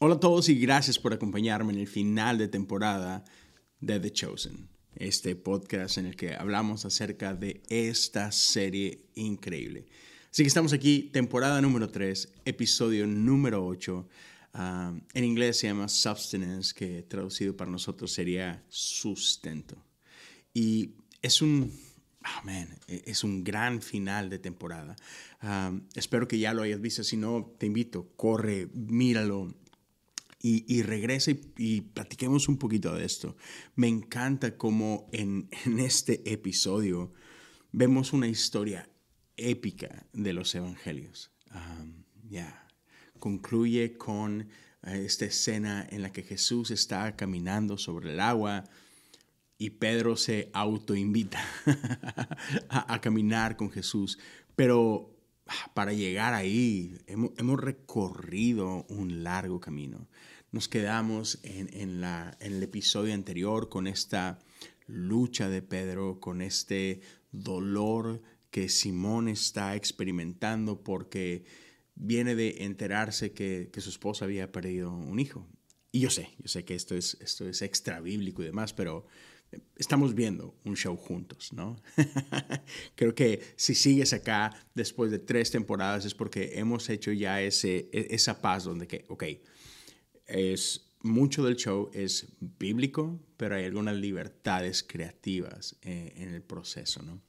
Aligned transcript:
Hola 0.00 0.16
a 0.16 0.20
todos 0.20 0.48
y 0.48 0.58
gracias 0.58 0.98
por 0.98 1.14
acompañarme 1.14 1.72
en 1.72 1.78
el 1.78 1.86
final 1.86 2.36
de 2.36 2.48
temporada 2.48 3.24
de 3.78 4.00
The 4.00 4.10
Chosen, 4.10 4.68
este 4.96 5.36
podcast 5.36 5.98
en 5.98 6.06
el 6.06 6.16
que 6.16 6.34
hablamos 6.34 6.84
acerca 6.84 7.32
de 7.32 7.62
esta 7.68 8.32
serie 8.32 9.06
increíble. 9.14 9.86
Así 10.32 10.42
que 10.42 10.48
estamos 10.48 10.72
aquí, 10.72 11.10
temporada 11.12 11.60
número 11.60 11.88
3, 11.88 12.28
episodio 12.44 13.06
número 13.06 13.64
8. 13.64 14.08
Ah, 14.54 14.92
en 15.14 15.24
inglés 15.24 15.58
se 15.58 15.68
llama 15.68 15.88
Substance, 15.88 16.74
que 16.74 17.02
traducido 17.02 17.56
para 17.56 17.70
nosotros 17.70 18.10
sería 18.10 18.64
sustento. 18.68 19.76
Y 20.52 20.96
es 21.22 21.40
un, 21.40 21.72
oh 22.24 22.50
es 22.88 23.22
un 23.22 23.44
gran 23.44 23.80
final 23.80 24.28
de 24.28 24.40
temporada. 24.40 24.96
Ah, 25.40 25.72
espero 25.94 26.26
que 26.26 26.40
ya 26.40 26.52
lo 26.52 26.62
hayas 26.62 26.80
visto, 26.80 27.04
si 27.04 27.16
no, 27.16 27.54
te 27.58 27.66
invito, 27.66 28.08
corre, 28.16 28.68
míralo 28.74 29.54
y, 30.44 30.66
y 30.68 30.82
regresa 30.82 31.30
y, 31.56 31.80
platiquemos 31.80 32.48
un 32.48 32.58
poquito 32.58 32.94
de 32.94 33.06
esto. 33.06 33.34
Me 33.76 33.88
encanta 33.88 34.58
cómo 34.58 35.08
en, 35.10 35.48
este 35.78 36.30
episodio 36.30 37.14
vemos 37.72 38.12
una 38.12 38.28
historia 38.28 38.90
épica 39.38 40.06
de 40.12 40.34
los 40.34 40.54
evangelios. 40.54 41.32
ya, 42.28 42.68
concluye 43.18 43.96
con 43.96 44.42
eh, 44.82 45.04
esta 45.06 45.24
escena 45.24 45.86
en 45.90 46.02
la 46.02 46.12
que 46.12 46.22
Jesús 46.22 46.70
está 46.70 47.16
caminando 47.16 47.78
sobre 47.78 48.12
el 48.12 48.20
agua 48.20 48.64
y 49.56 49.70
Pedro 49.70 50.14
se 50.14 50.50
autoinvita 50.52 51.42
a, 52.68 52.92
a 52.92 53.00
caminar 53.00 53.56
con 53.56 53.70
Jesús. 53.70 54.18
Pero 54.54 55.16
ah, 55.46 55.70
para 55.72 55.94
llegar 55.94 56.34
ahí 56.34 56.98
hemos 57.06 57.58
recorrido 57.58 58.84
un 58.90 59.24
largo 59.24 59.58
camino 59.58 60.06
nos 60.54 60.68
quedamos 60.68 61.40
en, 61.42 62.04
el 62.38 62.62
episodio 62.62 63.12
anterior 63.12 63.68
con 63.68 63.88
esta 63.88 64.38
lucha 64.86 65.48
de 65.48 65.62
Pedro, 65.62 66.20
con 66.20 66.40
este 66.40 67.00
dolor 67.32 68.22
que 68.52 68.68
Simón 68.68 69.28
está 69.28 69.74
experimentando 69.74 70.84
porque 70.84 71.44
viene 71.96 72.36
de 72.36 72.62
enterarse 72.62 73.32
que, 73.32 73.68
su 73.78 73.90
esposa 73.90 74.26
había 74.26 74.52
perdido 74.52 74.92
un 74.92 75.18
hijo. 75.18 75.44
Y 75.90 75.98
yo 75.98 76.10
sé, 76.10 76.28
yo 76.38 76.46
sé 76.46 76.64
que 76.64 76.76
esto 76.76 76.94
es, 76.94 77.18
esto 77.20 77.48
es 77.48 77.60
extra 77.60 78.00
bíblico 78.00 78.40
y 78.42 78.46
demás, 78.46 78.72
pero 78.72 79.06
estamos 79.74 80.14
viendo 80.14 80.56
un 80.62 80.76
show 80.76 80.96
juntos, 80.96 81.52
¿no? 81.52 81.82
Creo 82.94 83.16
que 83.16 83.40
si 83.56 83.74
sigues 83.74 84.12
acá 84.12 84.56
después 84.72 85.10
de 85.10 85.18
tres 85.18 85.50
temporadas 85.50 86.04
es 86.04 86.14
porque 86.14 86.52
hemos 86.60 86.88
hecho 86.90 87.10
ya 87.10 87.42
ese, 87.42 87.88
e, 87.92 88.06
esa 88.10 88.40
paz 88.40 88.62
donde 88.62 88.86
que, 88.86 89.04
ok, 89.08 89.24
es 90.26 90.94
mucho 91.02 91.44
del 91.44 91.56
show 91.56 91.90
es 91.92 92.28
bíblico, 92.40 93.20
pero 93.36 93.56
hay 93.56 93.64
algunas 93.64 93.94
libertades 93.96 94.82
creativas 94.82 95.76
eh, 95.82 96.14
en 96.16 96.30
el 96.30 96.42
proceso, 96.42 97.02
¿no? 97.02 97.20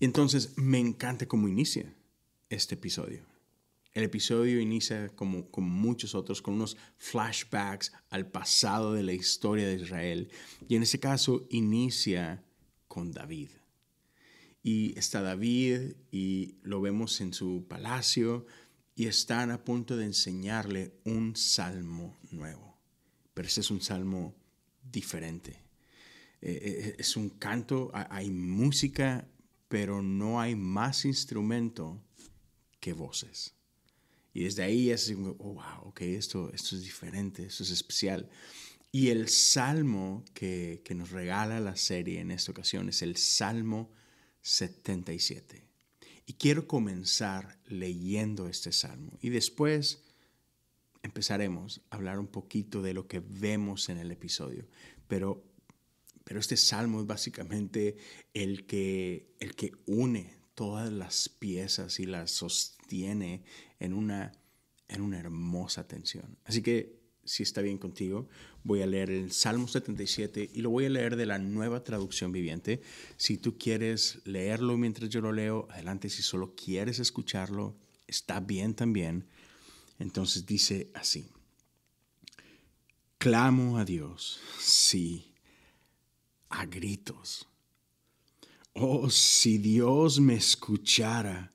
Entonces 0.00 0.56
me 0.56 0.78
encanta 0.78 1.26
cómo 1.26 1.46
inicia 1.46 1.94
este 2.48 2.74
episodio. 2.74 3.24
El 3.92 4.04
episodio 4.04 4.60
inicia 4.60 5.08
como, 5.10 5.50
como 5.50 5.68
muchos 5.68 6.14
otros 6.14 6.40
con 6.40 6.54
unos 6.54 6.76
flashbacks 6.96 7.92
al 8.08 8.26
pasado 8.26 8.92
de 8.92 9.02
la 9.02 9.12
historia 9.12 9.68
de 9.68 9.74
Israel. 9.74 10.30
Y 10.68 10.76
en 10.76 10.82
ese 10.82 11.00
caso 11.00 11.46
inicia 11.50 12.44
con 12.88 13.12
David. 13.12 13.50
Y 14.62 14.98
está 14.98 15.22
David 15.22 15.94
y 16.10 16.56
lo 16.62 16.80
vemos 16.80 17.20
en 17.20 17.32
su 17.32 17.66
palacio 17.68 18.46
y 19.00 19.06
están 19.06 19.50
a 19.50 19.64
punto 19.64 19.96
de 19.96 20.04
enseñarle 20.04 20.92
un 21.04 21.34
salmo 21.34 22.18
nuevo. 22.32 22.78
Pero 23.32 23.48
ese 23.48 23.62
es 23.62 23.70
un 23.70 23.80
salmo 23.80 24.36
diferente. 24.92 25.52
Eh, 26.42 26.60
eh, 26.62 26.96
es 26.98 27.16
un 27.16 27.30
canto, 27.30 27.90
hay 27.94 28.28
música, 28.28 29.26
pero 29.68 30.02
no 30.02 30.38
hay 30.38 30.54
más 30.54 31.06
instrumento 31.06 31.98
que 32.78 32.92
voces. 32.92 33.54
Y 34.34 34.44
desde 34.44 34.64
ahí 34.64 34.90
es 34.90 35.10
oh, 35.10 35.34
wow, 35.34 35.80
ok, 35.84 36.02
esto, 36.02 36.52
esto 36.52 36.76
es 36.76 36.82
diferente, 36.82 37.46
esto 37.46 37.62
es 37.62 37.70
especial. 37.70 38.28
Y 38.92 39.08
el 39.08 39.30
salmo 39.30 40.26
que, 40.34 40.82
que 40.84 40.94
nos 40.94 41.08
regala 41.08 41.58
la 41.58 41.76
serie 41.76 42.20
en 42.20 42.30
esta 42.30 42.52
ocasión 42.52 42.90
es 42.90 43.00
el 43.00 43.16
Salmo 43.16 43.90
77. 44.42 45.69
Y 46.30 46.34
quiero 46.34 46.68
comenzar 46.68 47.58
leyendo 47.66 48.46
este 48.46 48.70
salmo 48.70 49.18
y 49.20 49.30
después 49.30 50.04
empezaremos 51.02 51.82
a 51.90 51.96
hablar 51.96 52.20
un 52.20 52.28
poquito 52.28 52.82
de 52.82 52.94
lo 52.94 53.08
que 53.08 53.18
vemos 53.18 53.88
en 53.88 53.98
el 53.98 54.12
episodio. 54.12 54.68
Pero, 55.08 55.42
pero 56.22 56.38
este 56.38 56.56
salmo 56.56 57.00
es 57.00 57.08
básicamente 57.08 57.96
el 58.32 58.64
que, 58.64 59.34
el 59.40 59.56
que 59.56 59.72
une 59.86 60.36
todas 60.54 60.92
las 60.92 61.28
piezas 61.28 61.98
y 61.98 62.06
las 62.06 62.30
sostiene 62.30 63.42
en 63.80 63.92
una, 63.92 64.30
en 64.86 65.00
una 65.00 65.18
hermosa 65.18 65.88
tensión. 65.88 66.38
Así 66.44 66.62
que 66.62 66.99
si 67.24 67.42
está 67.42 67.60
bien 67.60 67.78
contigo, 67.78 68.28
voy 68.64 68.82
a 68.82 68.86
leer 68.86 69.10
el 69.10 69.32
Salmo 69.32 69.68
77 69.68 70.50
y 70.52 70.60
lo 70.60 70.70
voy 70.70 70.86
a 70.86 70.90
leer 70.90 71.16
de 71.16 71.26
la 71.26 71.38
nueva 71.38 71.84
traducción 71.84 72.32
viviente. 72.32 72.80
Si 73.16 73.38
tú 73.38 73.58
quieres 73.58 74.20
leerlo 74.24 74.76
mientras 74.76 75.10
yo 75.10 75.20
lo 75.20 75.32
leo, 75.32 75.68
adelante. 75.70 76.08
Si 76.08 76.22
solo 76.22 76.54
quieres 76.54 76.98
escucharlo, 76.98 77.76
está 78.06 78.40
bien 78.40 78.74
también. 78.74 79.26
Entonces 79.98 80.46
dice 80.46 80.90
así. 80.94 81.28
Clamo 83.18 83.76
a 83.76 83.84
Dios, 83.84 84.40
sí, 84.58 85.34
a 86.48 86.64
gritos. 86.64 87.46
Oh, 88.72 89.10
si 89.10 89.58
Dios 89.58 90.20
me 90.20 90.36
escuchara 90.36 91.52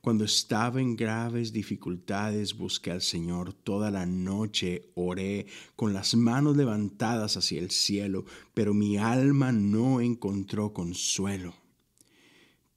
cuando 0.00 0.24
estaba 0.24 0.80
en 0.80 0.96
graves 0.96 1.52
dificultades 1.52 2.56
busqué 2.56 2.90
al 2.90 3.02
Señor 3.02 3.52
toda 3.52 3.90
la 3.90 4.06
noche, 4.06 4.90
oré 4.94 5.46
con 5.76 5.92
las 5.92 6.14
manos 6.14 6.56
levantadas 6.56 7.36
hacia 7.36 7.60
el 7.60 7.70
cielo, 7.70 8.24
pero 8.54 8.72
mi 8.72 8.96
alma 8.96 9.52
no 9.52 10.00
encontró 10.00 10.72
consuelo. 10.72 11.54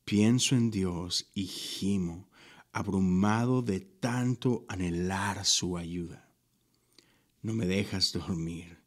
Pienso 0.04 0.56
en 0.56 0.70
Dios 0.70 1.30
y 1.34 1.46
gimo, 1.46 2.30
abrumado 2.74 3.62
de 3.62 3.80
tanto 3.80 4.66
anhelar 4.68 5.46
su 5.46 5.78
ayuda. 5.78 6.30
No 7.42 7.54
me 7.54 7.66
dejas 7.66 8.12
dormir. 8.12 8.80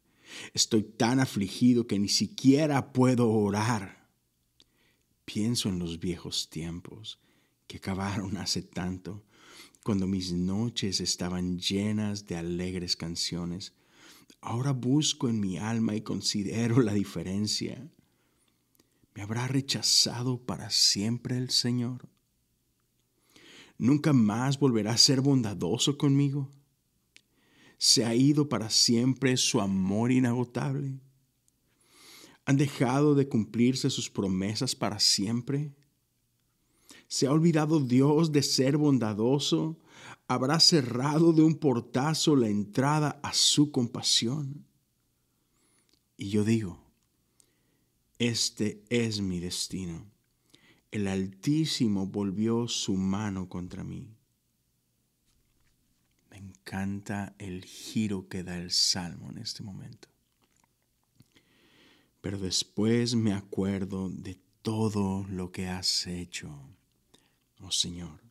Estoy 0.53 0.83
tan 0.83 1.19
afligido 1.19 1.87
que 1.87 1.97
ni 1.97 2.09
siquiera 2.09 2.93
puedo 2.93 3.31
orar. 3.31 4.07
Pienso 5.25 5.69
en 5.69 5.79
los 5.79 5.99
viejos 5.99 6.49
tiempos 6.51 7.19
que 7.67 7.77
acabaron 7.77 8.37
hace 8.37 8.61
tanto, 8.61 9.23
cuando 9.83 10.07
mis 10.07 10.33
noches 10.33 10.99
estaban 10.99 11.59
llenas 11.59 12.25
de 12.25 12.35
alegres 12.35 12.95
canciones. 12.95 13.73
Ahora 14.41 14.71
busco 14.71 15.29
en 15.29 15.39
mi 15.39 15.57
alma 15.57 15.95
y 15.95 16.01
considero 16.01 16.81
la 16.81 16.93
diferencia. 16.93 17.89
¿Me 19.13 19.21
habrá 19.21 19.47
rechazado 19.47 20.45
para 20.45 20.69
siempre 20.69 21.37
el 21.37 21.49
Señor? 21.49 22.09
¿Nunca 23.77 24.11
más 24.11 24.59
volverá 24.59 24.93
a 24.93 24.97
ser 24.97 25.21
bondadoso 25.21 25.97
conmigo? 25.97 26.51
¿Se 27.77 28.05
ha 28.05 28.15
ido 28.15 28.49
para 28.49 28.69
siempre 28.69 29.37
su 29.37 29.61
amor 29.61 30.11
inagotable? 30.11 30.99
¿Han 32.45 32.57
dejado 32.57 33.13
de 33.13 33.27
cumplirse 33.27 33.89
sus 33.89 34.09
promesas 34.09 34.75
para 34.75 34.99
siempre? 34.99 35.73
¿Se 37.07 37.27
ha 37.27 37.31
olvidado 37.31 37.79
Dios 37.79 38.31
de 38.31 38.43
ser 38.43 38.77
bondadoso? 38.77 39.79
¿Habrá 40.27 40.59
cerrado 40.59 41.31
de 41.31 41.41
un 41.41 41.55
portazo 41.55 42.35
la 42.35 42.49
entrada 42.49 43.19
a 43.23 43.33
su 43.33 43.71
compasión? 43.71 44.65
Y 46.17 46.29
yo 46.29 46.43
digo, 46.43 46.83
este 48.19 48.83
es 48.89 49.21
mi 49.21 49.39
destino. 49.39 50.05
El 50.91 51.07
Altísimo 51.07 52.07
volvió 52.07 52.67
su 52.67 52.95
mano 52.95 53.47
contra 53.47 53.83
mí. 53.83 54.09
Me 56.29 56.37
encanta 56.37 57.35
el 57.37 57.63
giro 57.63 58.27
que 58.27 58.43
da 58.43 58.57
el 58.57 58.71
Salmo 58.71 59.29
en 59.29 59.37
este 59.37 59.63
momento. 59.63 60.09
Pero 62.19 62.37
después 62.37 63.15
me 63.15 63.33
acuerdo 63.33 64.09
de 64.09 64.39
todo 64.61 65.25
lo 65.29 65.51
que 65.51 65.67
has 65.67 66.07
hecho 66.07 66.76
oh 67.61 67.71
Señor. 67.71 68.27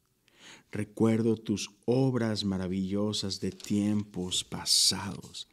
Recuerdo 0.73 1.37
tus 1.37 1.71
obras 1.87 2.45
maravillosas 2.45 3.41
de 3.41 3.51
tiempos 3.51 4.45
pasados. 4.45 5.49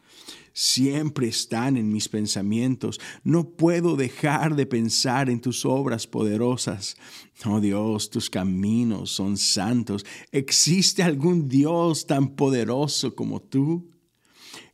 Siempre 0.53 1.27
están 1.27 1.77
en 1.77 1.91
mis 1.91 2.09
pensamientos. 2.09 2.99
No 3.23 3.49
puedo 3.49 3.95
dejar 3.95 4.55
de 4.55 4.65
pensar 4.65 5.29
en 5.29 5.39
tus 5.39 5.65
obras 5.65 6.07
poderosas. 6.07 6.97
Oh 7.45 7.59
Dios, 7.59 8.09
tus 8.09 8.29
caminos 8.29 9.11
son 9.11 9.37
santos. 9.37 10.05
¿Existe 10.31 11.03
algún 11.03 11.47
Dios 11.47 12.05
tan 12.05 12.35
poderoso 12.35 13.15
como 13.15 13.41
tú? 13.41 13.91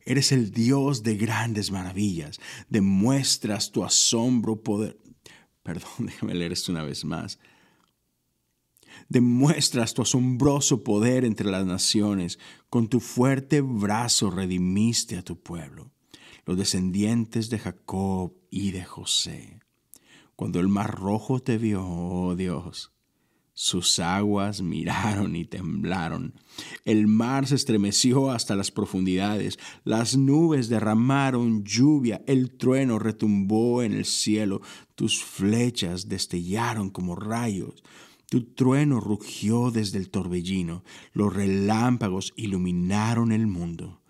Eres 0.04 0.32
el 0.32 0.50
Dios 0.50 1.02
de 1.02 1.16
grandes 1.16 1.70
maravillas. 1.70 2.40
Demuestras 2.68 3.70
tu 3.70 3.84
asombro, 3.84 4.62
poder. 4.62 4.98
Perdón, 5.62 5.90
déjame 6.06 6.34
leer 6.34 6.52
esto 6.52 6.72
una 6.72 6.82
vez 6.82 7.04
más 7.04 7.38
demuestras 9.10 9.92
tu 9.92 10.00
asombroso 10.00 10.82
poder 10.82 11.26
entre 11.26 11.50
las 11.50 11.66
naciones. 11.66 12.38
Con 12.70 12.88
tu 12.88 13.00
fuerte 13.00 13.60
brazo 13.60 14.30
redimiste 14.30 15.18
a 15.18 15.22
tu 15.22 15.38
pueblo, 15.38 15.90
los 16.46 16.56
descendientes 16.56 17.50
de 17.50 17.58
Jacob 17.58 18.32
y 18.50 18.70
de 18.70 18.84
José. 18.84 19.60
Cuando 20.36 20.60
el 20.60 20.68
mar 20.68 20.94
rojo 20.94 21.40
te 21.40 21.58
vio, 21.58 21.86
oh 21.86 22.34
Dios, 22.34 22.92
sus 23.52 23.98
aguas 23.98 24.62
miraron 24.62 25.36
y 25.36 25.44
temblaron. 25.44 26.32
El 26.86 27.08
mar 27.08 27.46
se 27.46 27.56
estremeció 27.56 28.30
hasta 28.30 28.56
las 28.56 28.70
profundidades. 28.70 29.58
Las 29.84 30.16
nubes 30.16 30.70
derramaron 30.70 31.62
lluvia. 31.64 32.22
El 32.26 32.56
trueno 32.56 32.98
retumbó 32.98 33.82
en 33.82 33.92
el 33.92 34.06
cielo. 34.06 34.62
Tus 34.94 35.22
flechas 35.22 36.08
destellaron 36.08 36.88
como 36.88 37.16
rayos. 37.16 37.82
Tu 38.30 38.44
trueno 38.54 39.00
rugió 39.00 39.72
desde 39.72 39.98
el 39.98 40.08
torbellino, 40.08 40.84
los 41.12 41.34
relámpagos 41.34 42.32
iluminaron 42.36 43.32
el 43.32 43.48
mundo. 43.48 44.02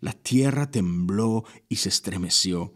La 0.00 0.12
tierra 0.12 0.72
tembló 0.72 1.44
y 1.68 1.76
se 1.76 1.88
estremeció. 1.88 2.74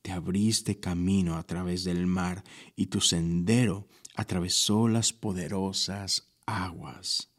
Te 0.00 0.12
abriste 0.12 0.80
camino 0.80 1.36
a 1.36 1.42
través 1.42 1.84
del 1.84 2.06
mar 2.06 2.42
y 2.74 2.86
tu 2.86 3.02
sendero 3.02 3.86
atravesó 4.16 4.88
las 4.88 5.12
poderosas 5.12 6.32
aguas, 6.46 7.30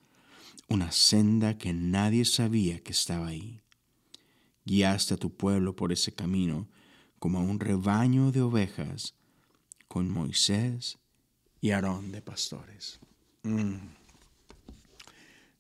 una 0.70 0.92
senda 0.92 1.58
que 1.58 1.74
nadie 1.74 2.24
sabía 2.24 2.82
que 2.82 2.92
estaba 2.92 3.30
ahí. 3.30 3.64
Guiaste 4.64 5.16
a 5.16 5.18
tu 5.18 5.36
pueblo 5.36 5.76
por 5.76 5.92
ese 5.92 6.14
camino 6.14 6.70
como 7.18 7.40
a 7.40 7.42
un 7.42 7.60
rebaño 7.60 8.32
de 8.32 8.44
ovejas 8.44 9.16
con 9.88 10.08
Moisés 10.08 11.00
y 11.62 11.72
Aarón 11.72 12.12
de 12.12 12.22
pastores. 12.22 13.00
Mm. 13.44 13.76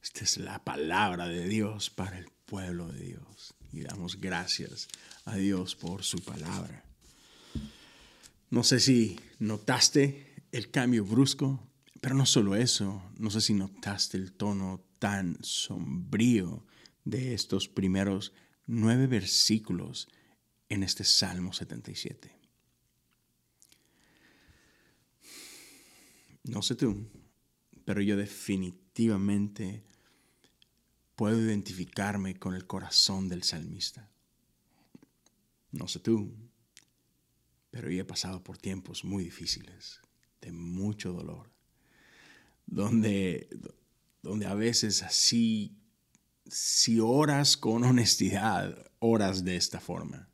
Esta 0.01 0.23
es 0.23 0.37
la 0.37 0.63
palabra 0.63 1.27
de 1.27 1.47
Dios 1.47 1.91
para 1.91 2.17
el 2.17 2.27
pueblo 2.45 2.87
de 2.87 2.99
Dios. 2.99 3.53
Y 3.71 3.81
damos 3.81 4.19
gracias 4.19 4.87
a 5.25 5.35
Dios 5.35 5.75
por 5.75 6.03
su 6.03 6.19
palabra. 6.23 6.83
No 8.49 8.63
sé 8.63 8.79
si 8.79 9.17
notaste 9.39 10.33
el 10.51 10.71
cambio 10.71 11.05
brusco, 11.05 11.65
pero 12.01 12.15
no 12.15 12.25
solo 12.25 12.55
eso, 12.55 13.01
no 13.17 13.29
sé 13.29 13.39
si 13.39 13.53
notaste 13.53 14.17
el 14.17 14.33
tono 14.33 14.83
tan 14.99 15.37
sombrío 15.41 16.65
de 17.05 17.33
estos 17.33 17.69
primeros 17.69 18.33
nueve 18.65 19.07
versículos 19.07 20.09
en 20.67 20.83
este 20.83 21.03
Salmo 21.03 21.53
77. 21.53 22.40
No 26.43 26.61
sé 26.61 26.75
tú, 26.75 27.07
pero 27.85 28.01
yo 28.01 28.17
definitivamente 28.17 29.83
puedo 31.15 31.39
identificarme 31.39 32.39
con 32.39 32.55
el 32.55 32.65
corazón 32.65 33.29
del 33.29 33.43
salmista. 33.43 34.09
No 35.71 35.87
sé 35.87 35.99
tú, 35.99 36.33
pero 37.69 37.91
yo 37.91 38.01
he 38.01 38.05
pasado 38.05 38.43
por 38.43 38.57
tiempos 38.57 39.03
muy 39.05 39.23
difíciles, 39.23 40.01
de 40.41 40.51
mucho 40.51 41.13
dolor, 41.13 41.51
donde, 42.65 43.47
donde 44.23 44.47
a 44.47 44.55
veces 44.55 45.03
así, 45.03 45.77
si 46.47 46.99
oras 46.99 47.55
con 47.55 47.83
honestidad, 47.83 48.91
oras 48.99 49.45
de 49.45 49.55
esta 49.57 49.79
forma, 49.79 50.27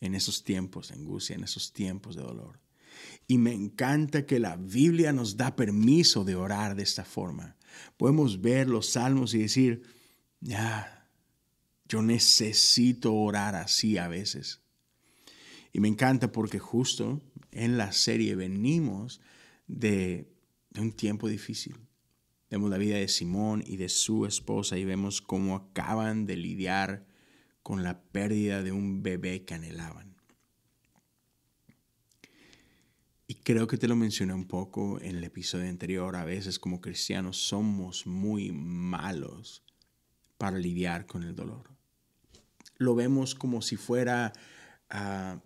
en 0.00 0.16
esos 0.16 0.42
tiempos 0.42 0.88
de 0.88 0.94
angustia, 0.94 1.36
en 1.36 1.44
esos 1.44 1.72
tiempos 1.72 2.16
de 2.16 2.22
dolor 2.22 2.58
y 3.26 3.38
me 3.38 3.52
encanta 3.52 4.26
que 4.26 4.38
la 4.38 4.56
Biblia 4.56 5.12
nos 5.12 5.36
da 5.36 5.54
permiso 5.56 6.24
de 6.24 6.34
orar 6.34 6.74
de 6.74 6.82
esta 6.82 7.04
forma. 7.04 7.56
Podemos 7.96 8.40
ver 8.40 8.68
los 8.68 8.90
salmos 8.90 9.34
y 9.34 9.38
decir, 9.38 9.82
ya, 10.40 11.08
yo 11.88 12.02
necesito 12.02 13.14
orar 13.14 13.54
así 13.54 13.98
a 13.98 14.08
veces. 14.08 14.62
Y 15.72 15.80
me 15.80 15.88
encanta 15.88 16.32
porque 16.32 16.58
justo 16.58 17.20
en 17.52 17.78
la 17.78 17.92
serie 17.92 18.34
venimos 18.34 19.20
de, 19.66 20.32
de 20.70 20.80
un 20.80 20.92
tiempo 20.92 21.28
difícil. 21.28 21.76
Vemos 22.50 22.70
la 22.70 22.78
vida 22.78 22.96
de 22.96 23.06
Simón 23.06 23.62
y 23.64 23.76
de 23.76 23.88
su 23.88 24.26
esposa 24.26 24.76
y 24.76 24.84
vemos 24.84 25.22
cómo 25.22 25.54
acaban 25.54 26.26
de 26.26 26.36
lidiar 26.36 27.06
con 27.62 27.84
la 27.84 28.02
pérdida 28.02 28.62
de 28.62 28.72
un 28.72 29.02
bebé 29.04 29.44
que 29.44 29.54
anhelaban. 29.54 30.09
Y 33.30 33.34
creo 33.34 33.68
que 33.68 33.78
te 33.78 33.86
lo 33.86 33.94
mencioné 33.94 34.34
un 34.34 34.48
poco 34.48 35.00
en 35.00 35.14
el 35.14 35.22
episodio 35.22 35.68
anterior. 35.68 36.16
A 36.16 36.24
veces 36.24 36.58
como 36.58 36.80
cristianos 36.80 37.36
somos 37.36 38.04
muy 38.04 38.50
malos 38.50 39.62
para 40.36 40.58
lidiar 40.58 41.06
con 41.06 41.22
el 41.22 41.36
dolor. 41.36 41.70
Lo 42.76 42.96
vemos 42.96 43.36
como 43.36 43.62
si 43.62 43.76
fuera 43.76 44.32
ah, 44.88 45.40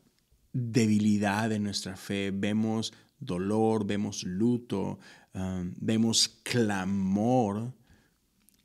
debilidad 0.54 1.52
en 1.52 1.62
nuestra 1.62 1.94
fe. 1.94 2.30
Vemos 2.30 2.94
dolor, 3.18 3.86
vemos 3.86 4.22
luto, 4.22 4.98
ah, 5.34 5.62
vemos 5.76 6.40
clamor 6.42 7.74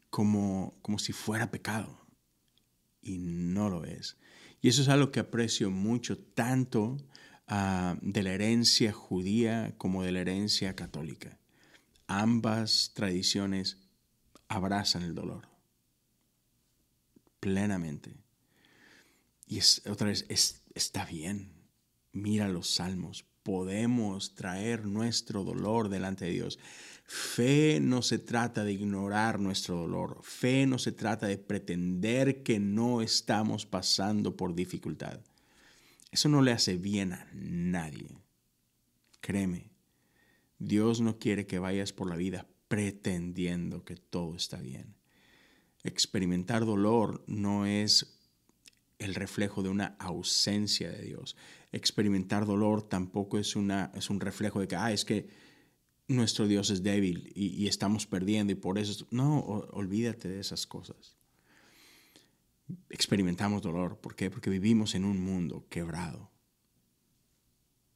como, 0.10 0.80
como 0.82 0.98
si 0.98 1.12
fuera 1.12 1.52
pecado. 1.52 2.08
Y 3.02 3.18
no 3.18 3.68
lo 3.68 3.84
es. 3.84 4.16
Y 4.62 4.70
eso 4.70 4.82
es 4.82 4.88
algo 4.88 5.12
que 5.12 5.20
aprecio 5.20 5.72
mucho, 5.72 6.18
tanto 6.18 6.96
Ah, 7.52 7.98
de 8.02 8.22
la 8.22 8.32
herencia 8.32 8.94
judía 8.94 9.74
como 9.80 10.04
de 10.04 10.12
la 10.12 10.20
herencia 10.20 10.76
católica. 10.76 11.40
Ambas 12.06 12.92
tradiciones 12.94 13.78
abrazan 14.48 15.02
el 15.02 15.16
dolor 15.16 15.48
plenamente. 17.40 18.16
Y 19.48 19.58
es, 19.58 19.82
otra 19.88 20.10
vez, 20.10 20.28
está 20.76 21.06
bien. 21.06 21.52
Mira 22.12 22.50
los 22.50 22.70
salmos. 22.70 23.26
Podemos 23.42 24.36
traer 24.36 24.86
nuestro 24.86 25.44
dolor 25.44 25.90
delante 25.90 26.26
de 26.26 26.32
Dios. 26.32 26.60
Fe 27.04 27.80
no 27.82 28.04
se 28.04 28.20
trata 28.20 28.64
de 28.64 28.74
ignorar 28.74 29.40
nuestro 29.40 29.76
dolor. 29.76 30.20
Fe 30.22 30.68
no 30.68 30.78
se 30.78 30.92
trata 30.92 31.26
de 31.26 31.40
pretender 31.40 32.44
que 32.44 32.60
no 32.60 33.02
estamos 33.02 33.66
pasando 33.66 34.38
por 34.38 34.54
dificultad. 34.54 35.20
Eso 36.12 36.30
no 36.30 36.42
le 36.42 36.52
hace 36.52 36.78
bien 36.78 37.14
a 37.14 37.28
nadie. 37.34 38.18
Créeme, 39.22 39.72
Dios 40.58 41.02
no 41.02 41.20
quiere 41.20 41.46
que 41.46 41.60
vayas 41.60 41.94
por 41.94 42.10
la 42.10 42.16
vida 42.16 42.48
pretendiendo 42.68 43.84
que 43.84 43.96
todo 43.96 44.36
está 44.36 44.58
bien. 44.58 44.96
Experimentar 45.84 46.66
dolor 46.66 47.24
no 47.28 47.66
es 47.66 48.20
el 48.98 49.16
reflejo 49.16 49.64
de 49.64 49.70
una 49.70 49.96
ausencia 50.00 50.90
de 50.92 51.04
Dios. 51.04 51.36
Experimentar 51.72 52.46
dolor 52.46 52.84
tampoco 52.84 53.38
es, 53.38 53.56
una, 53.56 53.92
es 53.96 54.10
un 54.10 54.20
reflejo 54.20 54.60
de 54.60 54.68
que, 54.68 54.76
ah, 54.76 54.92
es 54.92 55.06
que 55.06 55.30
nuestro 56.08 56.48
Dios 56.48 56.70
es 56.70 56.84
débil 56.84 57.32
y, 57.36 57.48
y 57.48 57.68
estamos 57.68 58.08
perdiendo 58.08 58.52
y 58.52 58.56
por 58.56 58.78
eso... 58.78 59.08
No, 59.12 59.40
olvídate 59.40 60.28
de 60.28 60.40
esas 60.40 60.66
cosas 60.66 61.19
experimentamos 62.90 63.62
dolor. 63.62 64.00
¿Por 64.00 64.16
qué? 64.16 64.30
Porque 64.30 64.50
vivimos 64.50 64.96
en 64.96 65.06
un 65.06 65.22
mundo 65.22 65.66
quebrado. 65.70 66.32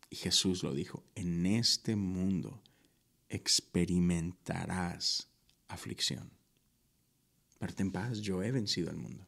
Y 0.10 0.16
Jesús 0.16 0.64
lo 0.64 0.74
dijo, 0.74 1.04
en 1.16 1.46
este 1.46 1.96
mundo 1.96 2.62
experimentarás 3.30 5.30
aflicción. 5.68 6.32
Pero 7.58 7.74
ten 7.74 7.92
paz, 7.92 8.20
yo 8.20 8.44
he 8.44 8.52
vencido 8.52 8.90
al 8.90 8.98
mundo. 8.98 9.26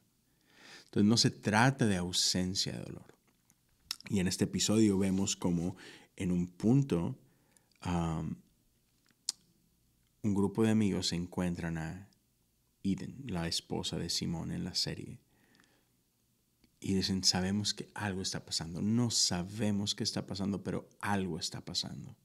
Entonces 0.85 1.09
no 1.09 1.17
se 1.17 1.31
trata 1.31 1.87
de 1.87 1.97
ausencia 1.97 2.73
de 2.73 2.83
dolor. 2.83 3.15
Y 4.09 4.19
en 4.19 4.27
este 4.27 4.43
episodio 4.43 4.99
vemos 4.99 5.35
como 5.35 5.75
en 6.15 6.31
un 6.31 6.47
punto 6.47 7.17
un 10.21 10.33
grupo 10.33 10.63
de 10.63 10.71
amigos 10.71 11.07
se 11.07 11.15
encuentran 11.15 11.77
a 11.77 12.09
Eden, 12.83 13.23
la 13.27 13.47
esposa 13.47 13.97
de 13.97 14.09
Simón 14.09 14.51
en 14.51 14.63
la 14.63 14.73
serie 14.73 15.19
y 16.87 16.93
dicen, 16.93 17.23
sabemos 17.23 17.73
que 17.73 17.89
algo 17.95 18.21
está 18.21 18.45
pasando. 18.45 18.79
No 18.79 19.09
sabemos 19.09 19.95
qué 19.95 20.03
está 20.03 20.27
pasando, 20.27 20.63
pero 20.63 20.87
algo 20.99 21.39
está 21.39 21.65
pasando. 21.65 22.15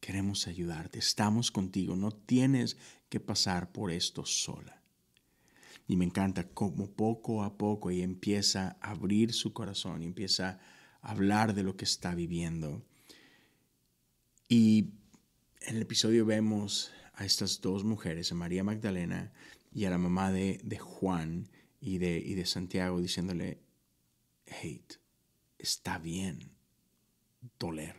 queremos 0.00 0.46
ayudarte, 0.46 0.98
estamos 0.98 1.50
contigo, 1.50 1.96
no 1.96 2.10
tienes 2.10 2.76
que 3.08 3.20
pasar 3.20 3.72
por 3.72 3.90
esto 3.90 4.26
sola. 4.26 4.82
Y 5.88 5.96
me 5.96 6.04
encanta 6.04 6.46
cómo 6.48 6.90
poco 6.90 7.42
a 7.42 7.56
poco 7.56 7.88
ella 7.88 8.04
empieza 8.04 8.76
a 8.82 8.90
abrir 8.90 9.32
su 9.32 9.54
corazón 9.54 10.02
y 10.02 10.06
empieza 10.06 10.60
a 11.00 11.12
hablar 11.12 11.54
de 11.54 11.62
lo 11.62 11.78
que 11.78 11.86
está 11.86 12.14
viviendo. 12.14 12.82
Y 14.46 14.90
en 15.62 15.76
el 15.76 15.82
episodio 15.82 16.26
vemos 16.26 16.92
a 17.14 17.24
estas 17.24 17.62
dos 17.62 17.84
mujeres, 17.84 18.30
a 18.30 18.34
María 18.34 18.62
Magdalena 18.62 19.32
y 19.72 19.86
a 19.86 19.90
la 19.90 19.98
mamá 19.98 20.32
de, 20.32 20.60
Juan 20.78 21.48
y 21.80 21.96
de, 21.96 22.18
y 22.18 22.34
de 22.34 22.44
Santiago, 22.44 23.00
diciéndole, 23.00 23.69
hate, 24.50 25.00
está 25.58 25.98
bien 25.98 26.52
doler. 27.58 27.96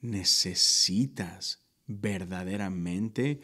Necesitas 0.00 1.66
verdaderamente, 1.86 3.40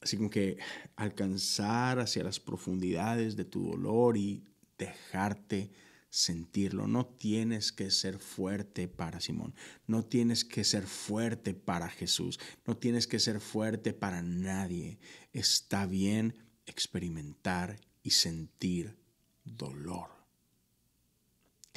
así 0.00 0.16
como 0.16 0.30
que 0.30 0.58
alcanzar 0.96 1.98
hacia 1.98 2.24
las 2.24 2.40
profundidades 2.40 3.36
de 3.36 3.44
tu 3.44 3.70
dolor 3.70 4.16
y 4.16 4.44
dejarte 4.78 5.70
sentirlo. 6.10 6.86
No 6.86 7.06
tienes 7.06 7.72
que 7.72 7.90
ser 7.90 8.18
fuerte 8.18 8.88
para 8.88 9.20
Simón. 9.20 9.54
No 9.86 10.04
tienes 10.04 10.44
que 10.44 10.64
ser 10.64 10.86
fuerte 10.86 11.54
para 11.54 11.88
Jesús. 11.88 12.38
No 12.66 12.76
tienes 12.76 13.06
que 13.06 13.18
ser 13.18 13.40
fuerte 13.40 13.92
para 13.92 14.22
nadie. 14.22 14.98
Está 15.32 15.86
bien 15.86 16.34
experimentar 16.66 17.80
y 18.02 18.10
sentir 18.10 18.96
dolor. 19.44 20.17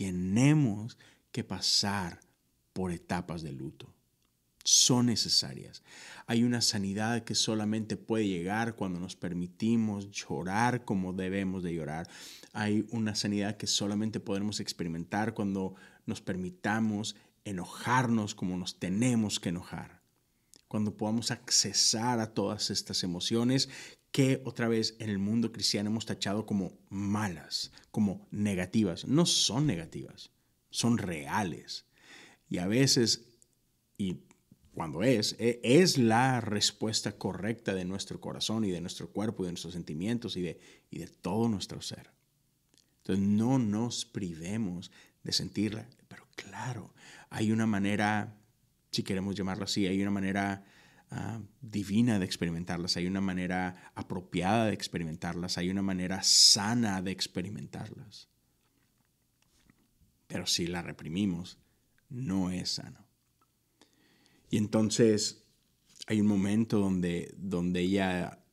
Tenemos 0.01 0.98
que 1.31 1.43
pasar 1.43 2.22
por 2.74 2.91
etapas 2.91 3.43
de 3.43 3.51
luto. 3.51 3.93
Son 4.63 5.05
necesarias. 5.05 5.84
Hay 6.25 6.43
una 6.43 6.62
sanidad 6.62 7.24
que 7.24 7.36
solamente 7.36 7.98
puede 7.98 8.27
llegar 8.27 8.75
cuando 8.75 9.00
nos 9.00 9.15
permitimos 9.15 10.10
llorar 10.10 10.86
como 10.86 11.13
debemos 11.13 11.62
de 11.62 11.75
llorar. 11.75 12.10
Hay 12.51 12.88
una 12.89 13.13
sanidad 13.13 13.58
que 13.58 13.67
solamente 13.67 14.20
podremos 14.20 14.60
experimentar 14.60 15.36
cuando 15.36 15.75
nos 16.08 16.20
permitamos 16.20 17.15
enojarnos 17.46 18.34
como 18.34 18.58
nos 18.58 18.79
tenemos 18.79 19.39
que 19.39 19.50
enojar. 19.50 20.00
Cuando 20.71 20.95
podamos 20.95 21.31
accesar 21.31 22.21
a 22.21 22.33
todas 22.33 22.69
estas 22.69 23.03
emociones 23.03 23.67
que 24.13 24.41
otra 24.45 24.69
vez 24.69 24.95
en 24.99 25.09
el 25.09 25.19
mundo 25.19 25.51
cristiano 25.51 25.89
hemos 25.89 26.05
tachado 26.05 26.45
como 26.45 26.79
malas, 26.87 27.73
como 27.91 28.25
negativas. 28.31 29.05
No 29.05 29.25
son 29.25 29.67
negativas, 29.67 30.31
son 30.69 30.97
reales. 30.97 31.87
Y 32.47 32.59
a 32.59 32.67
veces, 32.67 33.25
y 33.97 34.21
cuando 34.73 35.03
es, 35.03 35.35
e, 35.39 35.59
es 35.61 35.97
la 35.97 36.39
respuesta 36.39 37.17
correcta 37.17 37.75
de 37.75 37.83
nuestro 37.83 38.21
corazón 38.21 38.63
y 38.63 38.71
de 38.71 38.79
nuestro 38.79 39.11
cuerpo 39.11 39.43
y 39.43 39.47
de 39.47 39.51
nuestros 39.51 39.73
sentimientos 39.73 40.37
y 40.37 40.41
de, 40.41 40.59
y 40.89 40.99
de 40.99 41.07
todo 41.07 41.49
nuestro 41.49 41.81
ser. 41.81 42.11
Entonces 42.99 43.25
no 43.25 43.59
nos 43.59 44.05
privemos 44.05 44.89
de 45.21 45.33
sentirla, 45.33 45.89
pero 46.07 46.25
claro, 46.37 46.93
hay 47.29 47.51
una 47.51 47.65
manera, 47.65 48.40
si 48.91 49.03
queremos 49.03 49.36
llamarlo 49.36 49.63
así, 49.63 49.88
hay 49.88 50.01
una 50.01 50.12
manera 50.12 50.65
ah, 51.10 51.41
divina 51.62 52.19
de 52.19 52.25
experimentarlas, 52.25 52.98
hay 52.98 53.07
una 53.07 53.21
manera 53.21 53.91
apropiada 53.95 54.65
de 54.65 54.74
experimentarlas, 54.74 55.57
hay 55.57 55.69
una 55.69 55.81
manera 55.81 56.21
sana 56.24 57.01
de 57.01 57.12
experimentarlas. 57.12 58.27
Pero 60.27 60.45
si 60.45 60.67
la 60.67 60.81
reprimimos, 60.81 61.57
no 62.10 62.51
es 62.51 62.71
sano. 62.71 63.07
Y 64.50 64.57
entonces 64.57 65.45
hay 66.07 66.19
un 66.19 66.27
momento 66.27 66.79
donde, 66.79 67.33
donde 67.38 67.79
ella 67.81 68.43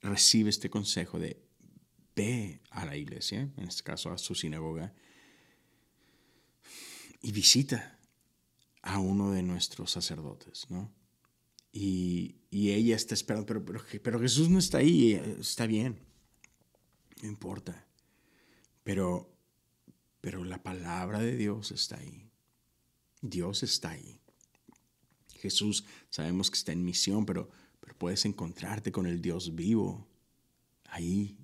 recibe 0.00 0.48
este 0.48 0.70
consejo 0.70 1.18
de 1.18 1.42
ve 2.16 2.60
a 2.70 2.86
la 2.86 2.96
iglesia, 2.96 3.52
en 3.56 3.68
este 3.68 3.82
caso 3.82 4.10
a 4.10 4.18
su 4.18 4.34
sinagoga, 4.34 4.94
y 7.20 7.32
visita 7.32 7.93
a 8.84 8.98
uno 9.00 9.32
de 9.32 9.42
nuestros 9.42 9.90
sacerdotes, 9.90 10.66
¿no? 10.70 10.92
Y, 11.72 12.36
ella 12.52 12.94
está 12.94 13.14
esperando, 13.14 13.46
pero, 13.46 13.64
pero, 13.64 13.80
pero 14.02 14.20
Jesús 14.20 14.48
no 14.48 14.60
está 14.60 14.78
ahí, 14.78 15.20
está 15.40 15.66
bien, 15.66 15.98
no 17.20 17.28
importa. 17.28 17.84
Pero 18.84 19.34
pero 20.24 20.42
la 20.42 20.62
palabra 20.62 21.18
de 21.18 21.36
Dios 21.36 21.70
está 21.70 21.98
ahí. 21.98 22.30
Dios 23.20 23.62
está 23.62 23.90
ahí. 23.90 24.22
Jesús 25.34 25.84
sabemos 26.08 26.50
que 26.50 26.56
está 26.56 26.72
en 26.72 26.82
misión, 26.82 27.26
pero, 27.26 27.50
pero 27.78 27.94
puedes 27.98 28.24
encontrarte 28.24 28.90
con 28.90 29.06
el 29.06 29.20
Dios 29.20 29.54
vivo 29.54 30.08
ahí. 30.86 31.36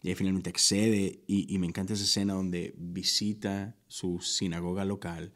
Y 0.00 0.08
ahí 0.08 0.14
finalmente 0.14 0.48
accede 0.48 1.24
y, 1.26 1.58
me 1.58 1.66
encanta 1.66 1.92
esa 1.92 2.04
escena 2.04 2.32
donde 2.32 2.72
visita 2.78 3.76
su 3.86 4.20
sinagoga 4.20 4.86
local 4.86 5.34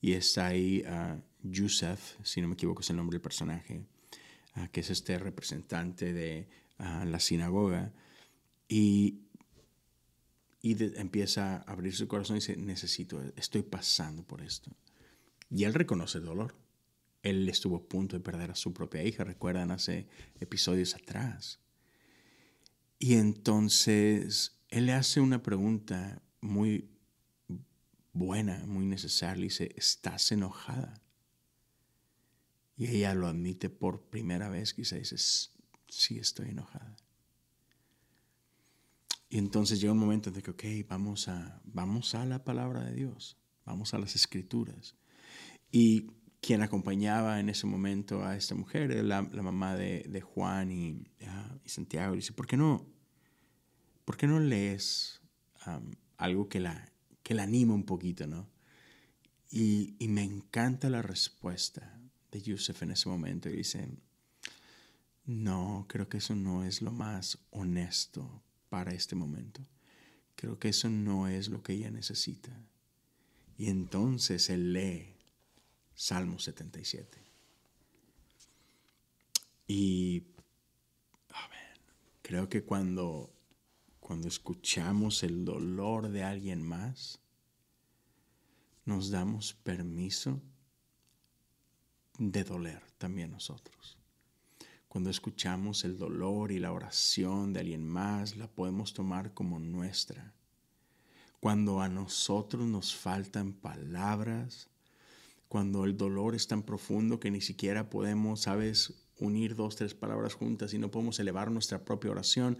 y 0.00 0.12
está 0.12 0.46
ahí 0.46 0.84
uh, 0.86 1.20
Yusef, 1.42 2.16
si 2.22 2.40
no 2.40 2.48
me 2.48 2.54
equivoco 2.54 2.82
es 2.82 2.90
el 2.90 2.96
nombre 2.96 3.16
del 3.16 3.22
personaje, 3.22 3.84
ah, 4.54 4.68
que 4.68 4.80
es 4.80 4.90
este 4.90 5.18
representante 5.18 6.12
de 6.12 6.48
ah, 6.78 7.04
la 7.04 7.20
sinagoga. 7.20 7.92
Y, 8.68 9.20
y 10.62 10.76
empieza 10.98 11.56
a 11.56 11.72
abrir 11.72 11.94
su 11.94 12.06
corazón 12.06 12.36
y 12.36 12.40
dice, 12.40 12.56
necesito, 12.56 13.20
estoy 13.36 13.62
pasando 13.62 14.22
por 14.22 14.42
esto. 14.42 14.70
Y 15.50 15.64
él 15.64 15.74
reconoce 15.74 16.18
el 16.18 16.24
dolor. 16.24 16.54
Él 17.22 17.48
estuvo 17.48 17.76
a 17.76 17.88
punto 17.88 18.16
de 18.16 18.22
perder 18.22 18.50
a 18.50 18.54
su 18.54 18.72
propia 18.72 19.02
hija, 19.02 19.24
recuerdan 19.24 19.70
hace 19.70 20.06
episodios 20.38 20.94
atrás. 20.94 21.60
Y 22.98 23.14
entonces 23.14 24.58
él 24.68 24.86
le 24.86 24.92
hace 24.92 25.20
una 25.20 25.42
pregunta 25.42 26.22
muy 26.40 26.89
buena, 28.12 28.64
muy 28.66 28.84
necesaria. 28.86 29.44
dice, 29.44 29.72
¿estás 29.76 30.32
enojada? 30.32 31.02
Y 32.76 32.86
ella 32.86 33.14
lo 33.14 33.26
admite 33.26 33.68
por 33.68 34.02
primera 34.08 34.48
vez, 34.48 34.72
quizá 34.72 34.96
dice, 34.96 35.16
sí 35.88 36.18
estoy 36.18 36.50
enojada. 36.50 36.96
Y 39.28 39.38
entonces 39.38 39.80
llega 39.80 39.92
un 39.92 39.98
momento 39.98 40.30
en 40.30 40.42
que, 40.42 40.50
ok, 40.50 40.88
vamos 40.88 41.28
a, 41.28 41.60
vamos 41.64 42.14
a 42.14 42.24
la 42.24 42.42
palabra 42.42 42.82
de 42.82 42.94
Dios, 42.94 43.36
vamos 43.64 43.94
a 43.94 43.98
las 43.98 44.16
escrituras. 44.16 44.96
Y 45.70 46.10
quien 46.40 46.62
acompañaba 46.62 47.38
en 47.38 47.48
ese 47.48 47.66
momento 47.66 48.24
a 48.24 48.36
esta 48.36 48.54
mujer 48.54 48.92
la, 49.04 49.22
mamá 49.22 49.76
de, 49.76 50.20
Juan 50.20 50.72
y, 50.72 51.06
y, 51.64 51.68
Santiago. 51.68 52.16
dice, 52.16 52.32
¿por 52.32 52.46
qué 52.46 52.56
no, 52.56 52.86
por 54.04 54.16
qué 54.16 54.26
no 54.26 54.40
lees 54.40 55.20
algo 56.16 56.48
que 56.48 56.60
la, 56.60 56.90
que 57.22 57.34
la 57.34 57.44
anima 57.44 57.74
un 57.74 57.84
poquito, 57.84 58.26
no? 58.26 58.48
Y, 59.50 59.96
me 60.00 60.22
encanta 60.22 60.88
la 60.88 61.02
respuesta 61.02 61.98
de 62.30 62.40
Yusef 62.40 62.82
en 62.82 62.92
ese 62.92 63.08
momento. 63.08 63.48
Y 63.48 63.56
dice, 63.56 63.88
no, 65.26 65.86
creo 65.88 66.08
que 66.08 66.18
eso 66.18 66.34
no 66.34 66.64
es 66.64 66.82
lo 66.82 66.92
más 66.92 67.38
honesto 67.50 68.42
para 68.68 68.92
este 68.92 69.16
momento. 69.16 69.60
Creo 70.36 70.58
que 70.58 70.68
eso 70.68 70.88
no 70.88 71.28
es 71.28 71.48
lo 71.48 71.62
que 71.62 71.72
ella 71.72 71.90
necesita. 71.90 72.50
Y 73.58 73.68
entonces 73.68 74.48
él 74.48 74.72
lee 74.72 75.14
Salmo 75.94 76.38
77. 76.38 77.18
Y 79.66 80.24
creo 82.22 82.48
que 82.48 82.62
cuando, 82.62 83.32
cuando 84.10 84.26
escuchamos 84.26 85.22
el 85.22 85.44
dolor 85.44 86.08
de 86.08 86.24
alguien 86.24 86.64
más, 86.64 87.20
nos 88.84 89.08
damos 89.12 89.54
permiso 89.54 90.40
de 92.18 92.42
doler 92.42 92.82
también 92.98 93.30
nosotros. 93.30 93.98
Cuando 94.88 95.10
escuchamos 95.10 95.84
el 95.84 95.96
dolor 95.96 96.50
y 96.50 96.58
la 96.58 96.72
oración 96.72 97.52
de 97.52 97.60
alguien 97.60 97.86
más, 97.86 98.36
la 98.36 98.48
podemos 98.48 98.94
tomar 98.94 99.32
como 99.32 99.60
nuestra. 99.60 100.34
Cuando 101.38 101.80
a 101.80 101.88
nosotros 101.88 102.66
nos 102.66 102.92
faltan 102.92 103.52
palabras, 103.52 104.70
cuando 105.46 105.84
el 105.84 105.96
dolor 105.96 106.34
es 106.34 106.48
tan 106.48 106.64
profundo 106.64 107.20
que 107.20 107.30
ni 107.30 107.40
siquiera 107.40 107.88
podemos, 107.90 108.40
sabes, 108.40 109.06
unir 109.20 109.54
dos, 109.54 109.76
tres 109.76 109.94
palabras 109.94 110.34
juntas 110.34 110.74
y 110.74 110.78
no 110.78 110.90
podemos 110.90 111.20
elevar 111.20 111.50
nuestra 111.50 111.84
propia 111.84 112.10
oración, 112.10 112.58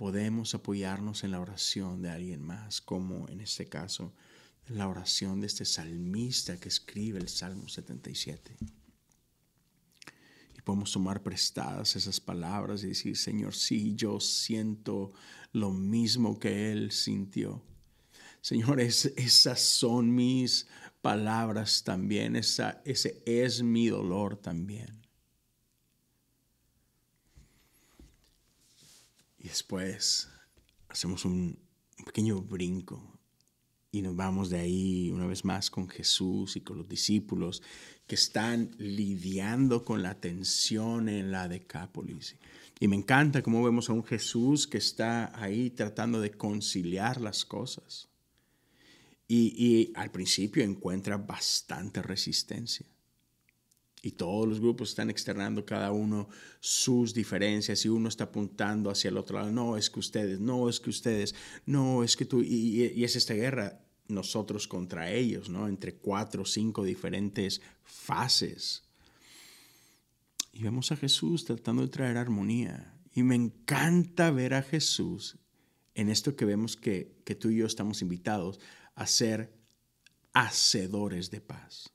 podemos 0.00 0.54
apoyarnos 0.54 1.24
en 1.24 1.32
la 1.32 1.40
oración 1.40 2.00
de 2.00 2.08
alguien 2.08 2.40
más, 2.40 2.80
como 2.80 3.28
en 3.28 3.42
este 3.42 3.68
caso 3.68 4.14
la 4.66 4.88
oración 4.88 5.42
de 5.42 5.46
este 5.46 5.66
salmista 5.66 6.56
que 6.58 6.70
escribe 6.70 7.18
el 7.18 7.28
Salmo 7.28 7.68
77 7.68 8.56
podemos 10.70 10.92
tomar 10.92 11.20
prestadas 11.20 11.96
esas 11.96 12.20
palabras 12.20 12.84
y 12.84 12.88
decir, 12.88 13.16
Señor, 13.16 13.56
sí, 13.56 13.96
yo 13.96 14.20
siento 14.20 15.12
lo 15.52 15.72
mismo 15.72 16.38
que 16.38 16.70
Él 16.70 16.92
sintió. 16.92 17.60
Señores, 18.40 19.12
esas 19.16 19.60
son 19.60 20.14
mis 20.14 20.68
palabras 21.02 21.82
también, 21.82 22.36
esa, 22.36 22.80
ese 22.84 23.20
es 23.26 23.64
mi 23.64 23.88
dolor 23.88 24.36
también. 24.36 25.00
Y 29.40 29.48
después 29.48 30.28
hacemos 30.88 31.24
un, 31.24 31.58
pequeño 32.04 32.40
brinco 32.40 33.18
y 33.92 34.02
nos 34.02 34.16
vamos 34.16 34.50
de 34.50 34.58
ahí 34.58 35.10
una 35.10 35.26
vez 35.26 35.44
más 35.44 35.70
con 35.70 35.88
Jesús 35.88 36.56
y 36.56 36.60
con 36.60 36.78
los 36.78 36.88
discípulos 36.88 37.62
que 38.06 38.14
están 38.14 38.70
lidiando 38.78 39.84
con 39.84 40.02
la 40.02 40.20
tensión 40.20 41.08
en 41.08 41.32
la 41.32 41.48
Decápolis. 41.48 42.36
Y 42.78 42.88
me 42.88 42.96
encanta 42.96 43.42
cómo 43.42 43.62
vemos 43.62 43.90
a 43.90 43.92
un 43.92 44.04
Jesús 44.04 44.66
que 44.66 44.78
está 44.78 45.32
ahí 45.40 45.70
tratando 45.70 46.20
de 46.20 46.30
conciliar 46.30 47.20
las 47.20 47.44
cosas. 47.44 48.08
Y, 49.28 49.54
y 49.56 49.92
al 49.94 50.10
principio 50.10 50.64
encuentra 50.64 51.16
bastante 51.16 52.02
resistencia. 52.02 52.86
Y 54.02 54.12
todos 54.12 54.48
los 54.48 54.60
grupos 54.60 54.90
están 54.90 55.10
externando 55.10 55.66
cada 55.66 55.92
uno 55.92 56.28
sus 56.58 57.12
diferencias 57.12 57.84
y 57.84 57.88
uno 57.88 58.08
está 58.08 58.24
apuntando 58.24 58.90
hacia 58.90 59.08
el 59.08 59.18
otro 59.18 59.38
lado. 59.38 59.52
No, 59.52 59.76
es 59.76 59.90
que 59.90 60.00
ustedes, 60.00 60.40
no, 60.40 60.70
es 60.70 60.80
que 60.80 60.88
ustedes, 60.88 61.34
no, 61.66 62.02
es 62.02 62.16
que 62.16 62.24
tú. 62.24 62.42
Y, 62.42 63.04
es 63.04 63.16
esta 63.16 63.34
guerra 63.34 63.80
nosotros 64.08 64.66
contra 64.66 65.10
ellos, 65.10 65.50
¿no? 65.50 65.68
Entre 65.68 65.96
cuatro 65.96 66.42
o 66.42 66.46
cinco 66.46 66.82
diferentes 66.82 67.60
fases. 67.82 68.84
Y 70.52 70.62
vemos 70.62 70.92
a 70.92 70.96
Jesús 70.96 71.44
tratando 71.44 71.82
de 71.82 71.88
traer 71.88 72.16
armonía. 72.16 72.94
Y 73.14 73.22
me 73.22 73.34
encanta 73.34 74.30
ver 74.30 74.54
a 74.54 74.62
Jesús 74.62 75.36
en 75.94 76.08
esto 76.08 76.36
que 76.36 76.46
vemos 76.46 76.76
que, 76.76 77.20
que 77.24 77.34
tú 77.34 77.50
y 77.50 77.56
yo 77.56 77.66
estamos 77.66 78.00
invitados 78.00 78.60
a 78.94 79.06
ser 79.06 79.52
hacedores 80.32 81.30
de 81.30 81.40
paz 81.40 81.92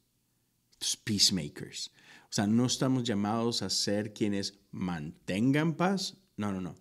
peacemakers. 1.03 1.91
O 2.23 2.33
sea, 2.35 2.47
no 2.47 2.65
estamos 2.65 3.03
llamados 3.03 3.61
a 3.61 3.69
ser 3.69 4.13
quienes 4.13 4.59
mantengan 4.71 5.75
paz, 5.75 6.17
no, 6.37 6.51
no, 6.51 6.61
no, 6.61 6.75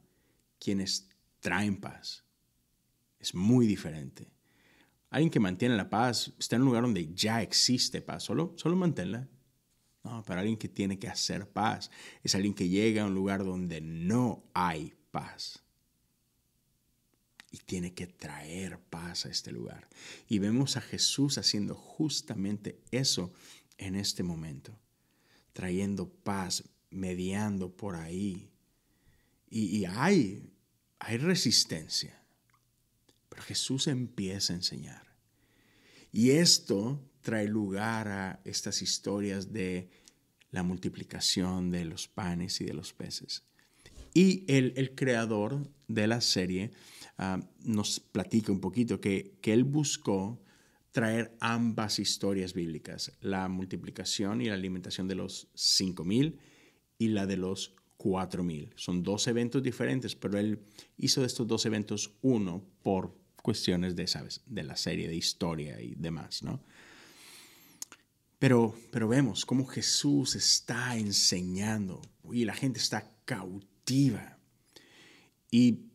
quienes 0.59 1.09
traen 1.41 1.81
paz. 1.81 2.25
Es 3.21 3.35
muy 3.35 3.67
diferente. 3.67 4.31
Alguien 5.11 5.31
que 5.31 5.39
mantiene 5.39 5.77
la 5.77 5.89
paz 5.89 6.33
está 6.41 6.57
en 6.57 6.63
un 6.63 6.69
lugar 6.69 6.83
donde 6.83 7.15
ya 7.15 7.41
existe 7.41 8.03
paz, 8.03 8.25
solo, 8.25 8.55
solo 8.57 8.75
manténla. 8.75 9.29
No, 10.03 10.23
para 10.25 10.41
alguien 10.41 10.59
que 10.59 10.69
tiene 10.69 10.99
que 10.99 11.09
hacer 11.09 11.49
paz 11.49 11.91
es 12.23 12.35
alguien 12.35 12.53
que 12.53 12.69
llega 12.69 13.03
a 13.03 13.07
un 13.07 13.15
lugar 13.15 13.45
donde 13.45 13.81
no 13.81 14.45
hay 14.53 14.93
paz. 15.11 15.63
Y 17.51 17.59
tiene 17.59 17.95
que 17.95 18.09
traer 18.09 18.81
paz 18.81 19.25
a 19.25 19.31
este 19.31 19.53
lugar. 19.53 19.89
Y 20.29 20.41
vemos 20.41 20.77
a 20.77 20.81
Jesús 20.81 21.39
haciendo 21.39 21.77
justamente 21.77 22.83
eso 22.91 23.33
en 23.79 23.95
este 23.95 24.23
momento, 24.23 24.79
trayendo 25.53 26.09
paz, 26.09 26.65
mediando 26.91 27.77
por 27.77 27.97
ahí. 27.97 28.51
Y, 29.51 29.85
hay, 29.85 30.51
hay 30.99 31.19
resistencia, 31.19 32.21
pero 33.29 33.43
Jesús 33.43 33.87
empieza 33.87 34.53
a 34.53 34.57
enseñar. 34.57 35.15
Y 36.13 36.31
esto 36.31 37.01
trae 37.21 37.47
lugar 37.47 38.09
a 38.09 38.41
estas 38.45 38.83
historias 38.83 39.53
de 39.53 39.91
la 40.51 40.63
multiplicación 40.63 41.71
de 41.71 41.85
los 41.85 42.09
panes 42.09 42.61
y 42.61 42.65
de 42.65 42.75
los 42.75 42.93
peces. 42.93 43.45
Y 44.13 44.45
el, 44.47 44.95
creador 44.95 45.69
de 45.89 46.07
la 46.07 46.21
serie 46.21 46.71
ah, 47.19 47.41
nos 47.65 47.99
platica 47.99 48.53
un 48.53 48.61
poquito 48.61 49.01
que, 49.01 49.35
que 49.41 49.53
él 49.53 49.65
buscó 49.65 50.44
traer 50.95 51.37
ambas 51.41 51.99
historias 51.99 52.55
bíblicas, 52.55 53.11
la 53.21 53.49
multiplicación 53.49 54.41
y 54.41 54.45
la 54.45 54.55
alimentación 54.55 55.09
de 55.09 55.17
los 55.17 55.49
5.000 55.57 56.39
y 56.99 57.09
la 57.09 57.27
de 57.27 57.37
los 57.37 57.75
4.000. 57.99 58.71
Son 58.77 59.03
dos 59.03 59.27
eventos 59.27 59.61
diferentes, 59.61 60.15
pero 60.15 60.39
él 60.39 60.61
hizo 60.97 61.23
de 61.23 61.27
estos 61.27 61.49
dos 61.49 61.67
eventos 61.67 62.13
uno 62.23 62.65
por 62.85 63.13
cuestiones 63.43 63.97
de, 63.97 64.09
de 64.47 64.63
la 64.63 64.77
serie, 64.77 65.09
de 65.09 65.17
historia 65.17 65.81
y 65.81 65.97
demás, 65.97 66.45
¿no? 66.45 66.63
Pero, 68.39 68.73
pero 68.93 69.09
vemos 69.09 69.45
cómo 69.45 69.67
Jesús 69.67 70.37
está 70.37 70.97
enseñando 70.97 72.03
y 72.33 72.45
la 72.45 72.55
gente 72.55 72.79
está 72.79 73.11
cautiva 73.25 74.39
y 75.51 75.87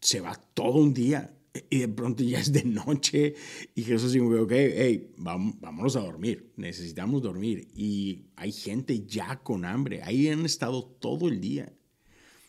se 0.00 0.20
va 0.20 0.34
todo 0.34 0.78
un 0.78 0.92
día 0.92 1.35
y 1.70 1.78
de 1.78 1.88
pronto 1.88 2.22
ya 2.22 2.40
es 2.40 2.52
de 2.52 2.64
noche 2.64 3.34
y 3.74 3.82
Jesús 3.82 4.12
dice, 4.12 4.24
ok, 4.24 4.52
hey, 4.52 5.14
vámonos 5.16 5.96
a 5.96 6.00
dormir, 6.00 6.52
necesitamos 6.56 7.22
dormir. 7.22 7.68
Y 7.74 8.26
hay 8.36 8.52
gente 8.52 9.06
ya 9.06 9.42
con 9.42 9.64
hambre, 9.64 10.02
ahí 10.02 10.28
han 10.28 10.44
estado 10.44 10.84
todo 10.84 11.28
el 11.28 11.40
día. 11.40 11.72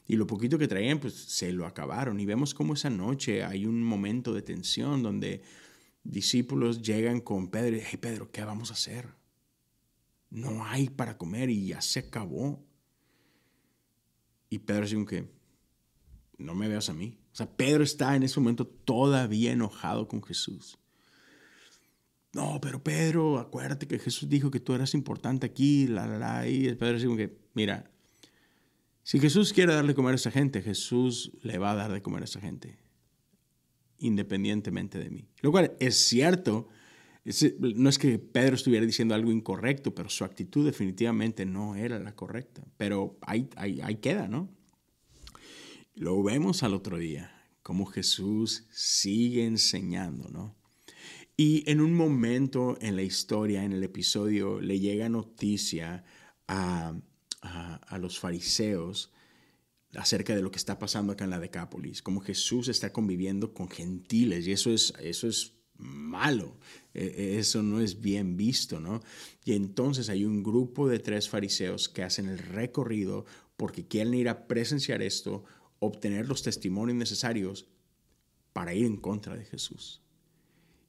Y 0.07 0.15
lo 0.15 0.25
poquito 0.25 0.57
que 0.57 0.67
traían, 0.67 0.99
pues 0.99 1.13
se 1.13 1.51
lo 1.51 1.65
acabaron. 1.65 2.19
Y 2.19 2.25
vemos 2.25 2.53
cómo 2.53 2.73
esa 2.73 2.89
noche 2.89 3.43
hay 3.43 3.65
un 3.65 3.83
momento 3.83 4.33
de 4.33 4.41
tensión 4.41 5.03
donde 5.03 5.41
discípulos 6.03 6.81
llegan 6.81 7.19
con 7.19 7.49
Pedro 7.49 7.75
y 7.75 7.81
hey 7.81 7.99
Pedro, 7.99 8.31
¿qué 8.31 8.43
vamos 8.43 8.71
a 8.71 8.73
hacer? 8.73 9.09
No 10.29 10.65
hay 10.65 10.89
para 10.89 11.17
comer 11.17 11.49
y 11.49 11.67
ya 11.67 11.81
se 11.81 11.99
acabó. 11.99 12.65
Y 14.49 14.59
Pedro 14.59 14.83
dice 14.83 15.05
que 15.05 15.29
no 16.37 16.55
me 16.55 16.69
veas 16.69 16.89
a 16.89 16.93
mí, 16.93 17.17
sea, 17.37 17.45
Pedro 17.45 17.83
está 17.83 18.15
en 18.15 18.23
ese 18.23 18.39
momento 18.39 18.65
todavía 18.65 19.51
enojado 19.51 20.07
con 20.07 20.23
Jesús. 20.23 20.79
No, 22.33 22.59
pero 22.61 22.83
Pedro, 22.83 23.37
acuérdate 23.37 23.87
que 23.87 23.99
Jesús 23.99 24.27
dijo 24.27 24.49
que 24.49 24.59
tú 24.59 24.73
eras 24.73 24.93
importante 24.95 25.45
aquí, 25.45 25.87
la, 25.87 26.07
la, 26.07 26.17
la. 26.17 26.47
Y 26.47 26.73
Pedro 26.75 26.93
dice 26.93 27.15
que, 27.15 27.37
mira, 27.53 27.91
si 29.03 29.19
Jesús 29.19 29.53
quiere 29.53 29.73
darle 29.73 29.95
comer 29.95 30.13
a 30.13 30.15
esa 30.15 30.31
gente, 30.31 30.61
Jesús 30.61 31.31
le 31.41 31.59
va 31.59 31.71
a 31.71 31.75
dar 31.75 31.91
de 31.91 32.01
comer 32.01 32.23
a 32.23 32.25
esa 32.25 32.41
gente, 32.41 32.77
independientemente 33.99 34.97
de 34.99 35.09
mí. 35.09 35.29
Lo 35.41 35.51
cual 35.51 35.77
es 35.79 35.95
cierto, 35.95 36.67
no 37.59 37.89
es 37.89 37.99
que 37.99 38.19
Pedro 38.19 38.55
estuviera 38.55 38.85
diciendo 38.85 39.13
algo 39.13 39.31
incorrecto, 39.31 39.93
pero 39.93 40.09
su 40.09 40.23
actitud 40.23 40.65
definitivamente 40.65 41.45
no 41.45 41.75
era 41.75 41.99
la 41.99 42.15
correcta. 42.15 42.63
Pero 42.77 43.17
ahí, 43.21 43.47
ahí, 43.55 43.79
ahí 43.81 43.95
queda, 43.97 44.27
¿no? 44.27 44.49
Lo 45.97 46.21
vemos 46.21 46.61
al 46.61 46.75
otro 46.75 46.99
día, 46.99 47.31
como 47.63 47.87
Jesús 47.87 48.67
sigue 48.69 49.45
enseñando, 49.45 50.29
¿no? 50.29 50.55
Y 51.35 51.67
en 51.67 51.81
un 51.81 51.95
momento 51.95 52.77
en 52.81 52.95
la 52.95 53.01
historia, 53.01 53.63
en 53.63 53.71
el 53.71 53.83
episodio, 53.83 54.61
le 54.61 54.79
llega 54.79 55.09
noticia 55.09 56.03
a, 56.47 56.93
a, 57.41 57.97
los 57.97 58.19
fariseos 58.19 59.11
acerca 59.95 60.35
de 60.35 60.43
lo 60.43 60.51
que 60.51 60.59
está 60.59 60.77
pasando 60.77 61.13
acá 61.13 61.23
en 61.23 61.31
la 61.31 61.39
Decápolis, 61.39 62.03
como 62.03 62.21
Jesús 62.21 62.67
está 62.67 62.93
conviviendo 62.93 63.55
con 63.55 63.67
gentiles 63.67 64.45
y 64.45 64.51
eso 64.51 64.71
es, 64.71 64.93
eso 64.99 65.27
es 65.27 65.53
malo, 65.77 66.59
e, 66.93 67.05
e, 67.05 67.39
eso 67.39 67.63
no 67.63 67.81
es 67.81 68.01
bien 68.01 68.37
visto, 68.37 68.79
¿no? 68.79 69.01
Y 69.45 69.53
entonces 69.53 70.09
hay 70.09 70.25
un 70.25 70.43
grupo 70.43 70.87
de 70.87 70.99
tres 70.99 71.27
fariseos 71.27 71.89
que 71.89 72.03
hacen 72.03 72.27
el 72.29 72.37
recorrido 72.37 73.25
porque 73.55 73.87
quieren 73.87 74.13
ir 74.13 74.29
a 74.29 74.47
presenciar 74.47 75.01
esto 75.01 75.43
obtener 75.79 76.27
los 76.27 76.43
testimonios 76.43 76.97
necesarios 76.97 77.67
para 78.53 78.73
ir 78.73 78.85
en 78.85 78.97
contra 78.97 79.35
de 79.35 79.45
Jesús. 79.45 80.01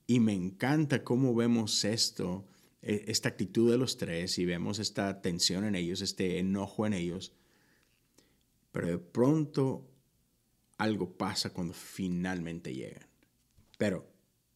Y 0.06 0.20
me 0.20 0.32
encanta 0.32 1.04
cómo 1.04 1.34
vemos 1.34 1.84
esto, 1.84 2.46
e, 2.80 3.04
esta 3.08 3.28
actitud 3.28 3.70
de 3.70 3.76
los 3.76 3.98
tres 3.98 4.38
y 4.38 4.46
vemos 4.46 4.78
esta 4.78 5.20
tensión 5.20 5.64
en 5.64 5.74
ellos, 5.74 6.00
este 6.00 6.38
enojo 6.38 6.86
en 6.86 6.94
ellos. 6.94 7.32
Pero 8.72 8.86
de 8.86 8.98
pronto 8.98 9.86
algo 10.78 11.16
pasa 11.18 11.52
cuando 11.52 11.74
finalmente 11.74 12.72
llegan. 12.72 13.06
Pero 13.76 14.10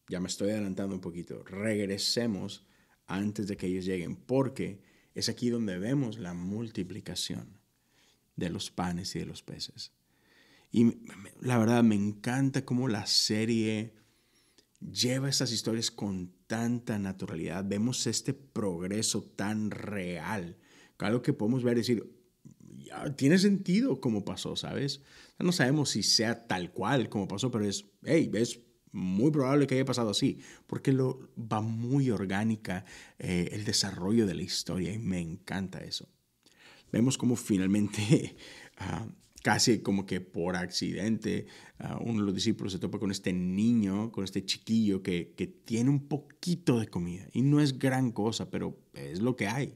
ya 0.09 0.21
me 0.21 0.29
estoy 0.29 0.51
adelantando 0.51 0.95
un 0.95 1.01
poquito. 1.01 1.43
Regresemos 1.45 2.65
antes 3.07 3.47
de 3.47 3.57
que 3.57 3.67
ellos 3.67 3.85
lleguen, 3.85 4.17
porque 4.17 4.81
es 5.15 5.29
aquí 5.29 5.51
donde 5.51 5.79
vemos 5.79 6.19
la 6.19 6.33
multiplicación 6.33 7.59
de 8.37 8.49
los 8.49 8.71
panes 8.71 9.15
y 9.17 9.19
de 9.19 9.27
los 9.27 9.43
peces. 9.43 9.93
Y 10.73 10.97
la 11.41 11.59
verdad 11.59 11.85
me 11.85 11.95
encanta 11.95 12.65
cómo 12.65 12.89
la 12.89 13.07
serie 13.07 13.95
lleva 14.81 15.29
esas 15.29 15.53
historias 15.53 15.91
con 15.91 16.33
tanta 16.47 16.99
naturalidad. 16.99 17.65
Vemos 17.65 18.07
este 18.07 18.33
progreso 18.35 19.23
tan 19.23 19.71
real. 19.71 20.59
Algo 20.99 21.23
que 21.23 21.33
podemos 21.33 21.65
ver 21.65 21.77
y 21.77 21.81
decir, 21.81 22.13
ya, 22.79 23.15
tiene 23.17 23.39
sentido 23.39 24.01
cómo 24.01 24.25
pasó, 24.25 24.55
¿sabes? 24.55 25.03
No 25.39 25.51
sabemos 25.51 25.91
si 25.91 26.03
sea 26.05 26.47
tal 26.47 26.73
cual 26.73 27.09
como 27.09 27.27
pasó, 27.27 27.51
pero 27.51 27.65
es, 27.65 27.87
hey, 28.05 28.31
es 28.35 28.61
muy 28.93 29.31
probable 29.31 29.67
que 29.67 29.75
haya 29.75 29.85
pasado 29.85 30.11
así, 30.11 30.39
porque 30.67 30.93
lo, 30.93 31.29
va 31.37 31.61
muy 31.61 32.11
orgánica 32.11 32.85
eh, 33.19 33.49
el 33.53 33.65
desarrollo 33.65 34.27
de 34.27 34.35
la 34.35 34.43
historia 34.43 34.93
y 34.93 34.99
me 34.99 35.19
encanta 35.19 35.81
eso. 35.81 36.09
Vemos 36.93 37.19
cómo 37.19 37.35
finalmente 37.37 38.37
ah, 38.79 39.07
casi 39.43 39.81
como 39.81 40.07
que 40.07 40.21
por 40.21 40.57
accidente, 40.57 41.47
uno 42.01 42.21
de 42.21 42.27
los 42.27 42.35
discípulos 42.35 42.73
se 42.73 42.79
topa 42.79 42.99
con 42.99 43.11
este 43.11 43.33
niño, 43.33 44.13
con 44.13 44.25
este 44.25 44.45
chiquillo 44.45 45.03
que, 45.03 45.35
que, 45.37 45.47
tiene 45.47 45.91
un 45.91 46.09
poquito 46.09 46.79
de 46.79 46.87
comida. 46.87 47.27
Y 47.33 47.43
no 47.43 47.61
es 47.61 47.79
gran 47.79 48.13
cosa, 48.13 48.51
pero 48.51 48.79
es 48.95 49.21
lo 49.21 49.37
que 49.37 49.49
hay. 49.49 49.75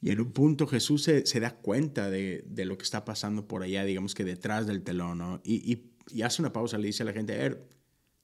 Y 0.00 0.10
en 0.10 0.20
un 0.20 0.32
punto 0.32 0.66
Jesús 0.66 1.02
se, 1.02 1.26
se 1.26 1.40
da 1.40 1.56
cuenta 1.56 2.08
de, 2.08 2.42
de, 2.46 2.64
lo 2.64 2.78
que 2.78 2.84
está 2.84 3.04
pasando 3.04 3.46
por 3.46 3.62
allá, 3.62 3.84
digamos 3.84 4.14
que 4.14 4.24
detrás 4.24 4.66
del 4.66 4.82
telón, 4.82 5.18
¿no? 5.18 5.40
y, 5.44 5.72
y, 5.72 5.92
y, 6.08 6.22
hace 6.22 6.40
una 6.40 6.52
pausa, 6.52 6.78
le 6.78 6.86
dice 6.86 7.02
a 7.02 7.06
la 7.06 7.12
gente, 7.12 7.34
a 7.34 7.38
ver, 7.38 7.68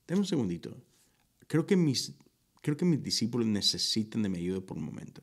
denme 0.09 0.21
un 0.21 0.27
segundito. 0.27 0.75
Creo 1.47 1.67
que 1.67 1.77
mis, 1.77 2.15
creo 2.63 2.79
que 2.79 2.87
mis 2.87 3.03
discípulos 3.03 3.47
necesitan 3.47 4.23
de 4.23 4.31
mi 4.31 4.39
ayuda 4.39 4.63
por 4.63 4.79
un 4.79 4.85
momento. 4.85 5.23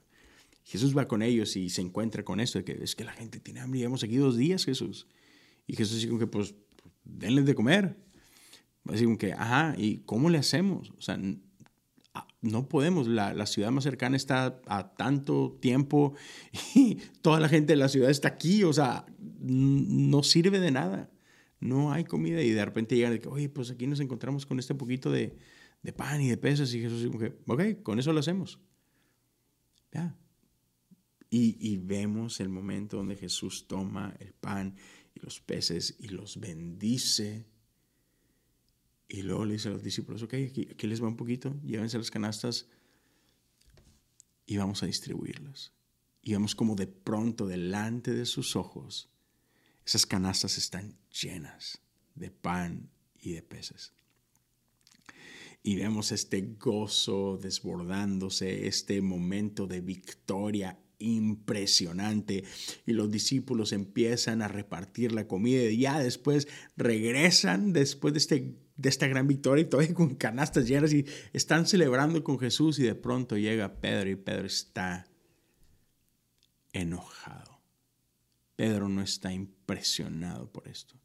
Jesús 0.63 0.97
va 0.97 1.07
con 1.07 1.21
ellos 1.21 1.55
y 1.55 1.69
se 1.69 1.81
encuentra 1.81 2.23
con 2.23 2.39
esto 2.39 2.59
de 2.59 2.65
que 2.65 2.83
es 2.83 2.95
que 2.95 3.03
la 3.03 3.13
gente 3.13 3.39
tiene 3.39 3.59
hambre 3.59 3.79
llevamos 3.79 4.03
aquí 4.03 4.15
dos 4.15 4.37
días, 4.37 4.65
Jesús. 4.65 5.07
Y 5.67 5.75
Jesús 5.75 6.01
dice 6.01 6.17
que, 6.17 6.27
pues, 6.27 6.55
denles 7.03 7.45
de 7.45 7.55
comer. 7.55 7.97
Así 8.85 9.03
como 9.05 9.17
que, 9.17 9.33
ajá, 9.33 9.75
¿y 9.77 9.99
cómo 9.99 10.29
le 10.29 10.37
hacemos? 10.37 10.91
O 10.97 11.01
sea, 11.01 11.17
no 12.41 12.67
podemos, 12.67 13.07
la, 13.07 13.33
la, 13.33 13.45
ciudad 13.45 13.71
más 13.71 13.85
cercana 13.85 14.17
está 14.17 14.59
a 14.67 14.95
tanto 14.95 15.57
tiempo 15.61 16.13
y 16.75 16.95
toda 17.21 17.39
la 17.39 17.47
gente 17.47 17.73
de 17.73 17.77
la 17.77 17.87
ciudad 17.87 18.09
está 18.09 18.27
aquí, 18.27 18.63
o 18.63 18.73
sea, 18.73 19.05
no 19.39 20.23
sirve 20.23 20.59
de 20.59 20.71
nada, 20.71 21.09
no 21.61 21.93
hay 21.93 22.03
comida 22.03 22.41
y 22.41 22.51
de 22.51 22.65
repente 22.65 22.95
llegan 22.95 23.13
de 23.13 23.19
que, 23.19 23.29
oye, 23.29 23.47
pues 23.47 23.71
aquí 23.71 23.87
nos 23.87 24.01
encontramos 24.01 24.45
con 24.45 24.59
este 24.59 24.75
poquito 24.75 25.09
de, 25.09 25.37
de 25.81 25.93
pan 25.93 26.21
y 26.21 26.29
de 26.29 26.37
peces 26.37 26.73
y 26.73 26.81
Jesús 26.81 27.09
dice, 27.09 27.33
ok, 27.47 27.81
con 27.81 27.99
eso 27.99 28.11
lo 28.11 28.19
hacemos. 28.19 28.59
Ya, 29.93 30.17
y, 31.35 31.77
vemos 31.77 32.39
el 32.39 32.49
momento 32.49 32.97
donde 32.97 33.15
Jesús 33.15 33.65
toma 33.67 34.15
el 34.19 34.33
pan 34.33 34.75
y 35.15 35.19
los 35.19 35.39
peces 35.39 35.95
y 35.99 36.09
los 36.09 36.39
bendice. 36.39 37.47
Y 39.07 39.23
luego 39.23 39.45
le 39.45 39.53
dice 39.53 39.69
a 39.69 39.71
los 39.71 39.83
discípulos, 39.83 40.21
ok, 40.21 40.33
aquí, 40.33 40.67
aquí 40.71 40.87
les 40.87 41.01
va 41.01 41.07
un 41.07 41.17
poquito, 41.17 41.59
llévense 41.63 41.97
las 41.97 42.11
canastas 42.11 42.67
y 44.45 44.57
vamos 44.57 44.83
a 44.83 44.85
distribuirlas. 44.85 45.71
Y 46.21 46.33
vemos 46.33 46.53
como 46.55 46.75
de 46.75 46.87
pronto 46.87 47.47
delante 47.47 48.11
de 48.13 48.25
sus 48.25 48.55
ojos 48.55 49.09
esas 49.85 50.05
canastas 50.05 50.57
están 50.57 50.97
llenas 51.09 51.81
de 52.15 52.31
pan 52.31 52.89
y 53.19 53.33
de 53.33 53.41
peces. 53.41 53.93
Y 55.61 55.75
vemos 55.75 56.11
este 56.11 56.41
gozo 56.59 57.37
desbordándose, 57.37 58.67
este 58.67 59.01
momento 59.01 59.67
de 59.67 59.81
victoria 59.81 60.77
impresionante. 60.99 62.43
Y 62.85 62.93
los 62.93 63.11
discípulos 63.11 63.73
empiezan 63.73 64.41
a 64.41 64.47
repartir 64.47 65.11
la 65.11 65.27
comida 65.27 65.63
y 65.63 65.79
ya 65.79 65.99
después 65.99 66.47
regresan 66.75 67.73
después 67.73 68.13
de, 68.13 68.17
este, 68.19 68.55
de 68.75 68.89
esta 68.89 69.07
gran 69.07 69.27
victoria 69.27 69.63
y 69.63 69.69
todavía 69.69 69.93
con 69.93 70.15
canastas 70.15 70.67
llenas 70.67 70.93
y 70.93 71.05
están 71.33 71.67
celebrando 71.67 72.23
con 72.23 72.39
Jesús 72.39 72.79
y 72.79 72.83
de 72.83 72.95
pronto 72.95 73.37
llega 73.37 73.81
Pedro 73.81 74.09
y 74.09 74.15
Pedro 74.15 74.47
está 74.47 75.07
enojado. 76.73 77.61
Pedro 78.55 78.89
no 78.89 79.01
está 79.01 79.33
impresionado 79.33 80.51
por 80.51 80.67
esto. 80.67 80.95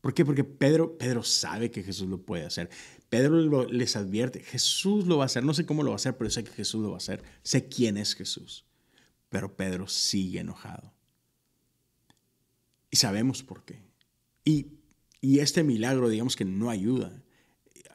¿Por 0.00 0.14
qué? 0.14 0.24
Porque 0.24 0.44
Pedro, 0.44 0.96
Pedro 0.98 1.24
sabe 1.24 1.70
que 1.72 1.82
Jesús 1.82 2.08
lo 2.08 2.22
puede 2.22 2.44
hacer. 2.44 2.70
Pedro 3.08 3.66
les 3.66 3.96
advierte, 3.96 4.40
Jesús 4.40 5.06
lo 5.06 5.18
va 5.18 5.24
a 5.24 5.26
hacer. 5.26 5.44
No 5.44 5.52
sé 5.52 5.66
cómo 5.66 5.82
lo 5.82 5.90
va 5.90 5.94
a 5.94 5.96
hacer, 5.96 6.16
pero 6.16 6.30
sé 6.30 6.44
que 6.44 6.52
Jesús 6.52 6.80
lo 6.80 6.90
va 6.90 6.94
a 6.94 6.98
hacer. 6.98 7.24
Sé 7.42 7.68
quién 7.68 7.96
es 7.96 8.14
Jesús. 8.14 8.65
Pero 9.36 9.54
Pedro 9.54 9.86
sigue 9.86 10.40
enojado. 10.40 10.94
Y 12.90 12.96
sabemos 12.96 13.42
por 13.42 13.66
qué. 13.66 13.82
Y, 14.46 14.78
y 15.20 15.40
este 15.40 15.62
milagro, 15.62 16.08
digamos 16.08 16.36
que 16.36 16.46
no 16.46 16.70
ayuda. 16.70 17.22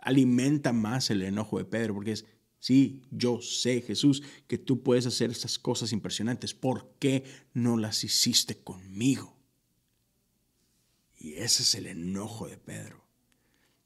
Alimenta 0.04 0.72
más 0.72 1.10
el 1.10 1.24
enojo 1.24 1.58
de 1.58 1.66
Pedro, 1.66 1.96
porque 1.96 2.12
es, 2.12 2.28
sí, 2.60 3.02
yo 3.10 3.42
sé, 3.42 3.82
Jesús, 3.82 4.22
que 4.46 4.60
tú 4.60 4.84
puedes 4.84 5.08
hacer 5.08 5.32
estas 5.32 5.58
cosas 5.58 5.94
impresionantes. 5.94 6.54
¿Por 6.54 6.94
qué 7.00 7.24
no 7.56 7.76
las 7.76 8.04
hiciste 8.04 8.62
conmigo? 8.62 9.36
Y 11.18 11.34
ese 11.38 11.64
es 11.64 11.74
el 11.74 11.88
enojo 11.88 12.48
de 12.48 12.60
Pedro. 12.60 13.04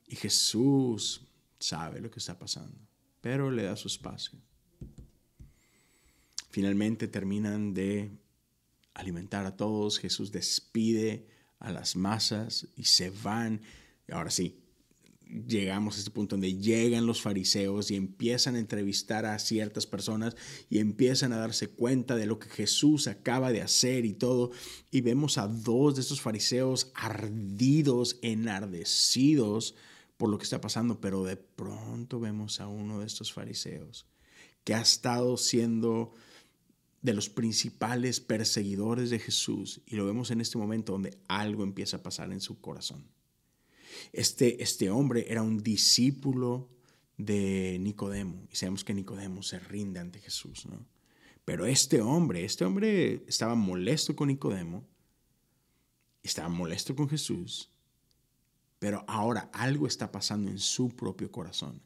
Y 0.07 0.17
Jesús 0.17 1.25
sabe 1.57 2.01
lo 2.01 2.11
que 2.11 2.19
está 2.19 2.37
pasando, 2.37 2.77
pero 3.21 3.49
le 3.49 3.63
da 3.63 3.77
su 3.77 3.87
espacio. 3.87 4.41
Finalmente 6.55 7.09
terminan 7.09 7.73
de 7.73 8.11
alimentar 8.93 9.45
a 9.45 9.57
todos, 9.57 9.99
Jesús 9.99 10.31
despide 10.31 11.27
a 11.59 11.73
las 11.73 11.97
masas 11.97 12.69
y 12.77 12.85
se 12.85 13.09
van. 13.09 13.59
Ahora 14.09 14.31
sí, 14.31 14.63
llegamos 15.45 15.97
a 15.97 15.99
este 15.99 16.11
punto 16.11 16.37
donde 16.37 16.55
llegan 16.55 17.07
los 17.07 17.21
fariseos 17.21 17.91
y 17.91 17.97
empiezan 17.97 18.55
a 18.55 18.59
entrevistar 18.59 19.25
a 19.25 19.37
ciertas 19.37 19.85
personas 19.85 20.37
y 20.69 20.79
empiezan 20.79 21.33
a 21.33 21.39
darse 21.39 21.67
cuenta 21.67 22.15
de 22.15 22.25
lo 22.25 22.39
que 22.39 22.47
Jesús 22.47 23.07
acaba 23.07 23.51
de 23.51 23.61
hacer 23.61 24.05
y 24.05 24.13
todo. 24.13 24.51
Y 24.91 25.01
vemos 25.01 25.37
a 25.37 25.49
dos 25.49 25.95
de 25.95 26.03
estos 26.03 26.21
fariseos 26.21 26.89
ardidos, 26.95 28.17
enardecidos 28.21 29.75
por 30.15 30.29
lo 30.29 30.37
que 30.37 30.45
está 30.45 30.61
pasando, 30.61 31.01
pero 31.01 31.25
de 31.25 31.35
pronto 31.35 32.21
vemos 32.21 32.61
a 32.61 32.69
uno 32.69 33.01
de 33.01 33.07
estos 33.07 33.33
fariseos 33.33 34.05
que 34.63 34.73
ha 34.73 34.79
estado 34.79 35.35
siendo 35.35 36.13
de 37.05 37.13
los 37.13 37.29
principales 37.29 38.19
perseguidores 38.19 39.11
de 39.11 39.19
Jesús 39.19 39.81
y 39.85 39.95
lo 39.95 40.07
vemos 40.07 40.31
en 40.31 40.41
este 40.41 40.57
momento 40.57 40.93
donde 40.93 41.15
algo 41.27 41.63
empieza 41.63 41.97
a 41.97 42.03
pasar 42.03 42.33
en 42.33 42.41
su 42.41 42.59
corazón. 42.59 43.05
Este, 44.11 44.63
este 44.63 44.89
hombre 44.89 45.27
era 45.29 45.43
un 45.43 45.61
discípulo 45.61 46.67
de 47.15 47.77
Nicodemo 47.79 48.47
y 48.51 48.55
sabemos 48.55 48.83
que 48.83 48.95
Nicodemo 48.95 49.43
se 49.43 49.59
rinde 49.59 49.99
ante 49.99 50.19
Jesús, 50.19 50.65
¿no? 50.65 50.83
Pero 51.45 51.67
este 51.67 52.01
hombre, 52.01 52.43
este 52.43 52.65
hombre 52.65 53.23
estaba 53.27 53.53
molesto 53.53 54.15
con 54.15 54.29
Nicodemo, 54.29 54.83
estaba 56.23 56.49
molesto 56.49 56.95
con 56.95 57.07
Jesús, 57.07 57.69
pero 58.79 59.05
ahora 59.07 59.51
algo 59.53 59.85
está 59.85 60.11
pasando 60.11 60.49
en 60.49 60.57
su 60.57 60.89
propio 60.89 61.31
corazón. 61.31 61.83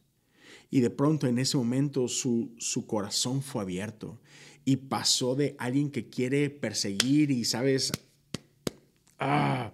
Y 0.72 0.80
de 0.80 0.90
pronto 0.90 1.28
en 1.28 1.40
ese 1.40 1.58
momento 1.58 2.08
su, 2.08 2.56
su 2.58 2.88
corazón 2.88 3.42
fue 3.42 3.62
abierto 3.64 4.18
y 4.70 4.76
pasó 4.78 5.34
de 5.34 5.56
alguien 5.58 5.90
que 5.90 6.12
quiere 6.12 6.52
perseguir 6.52 7.32
y, 7.32 7.44
sabes, 7.44 7.92
ah, 9.18 9.74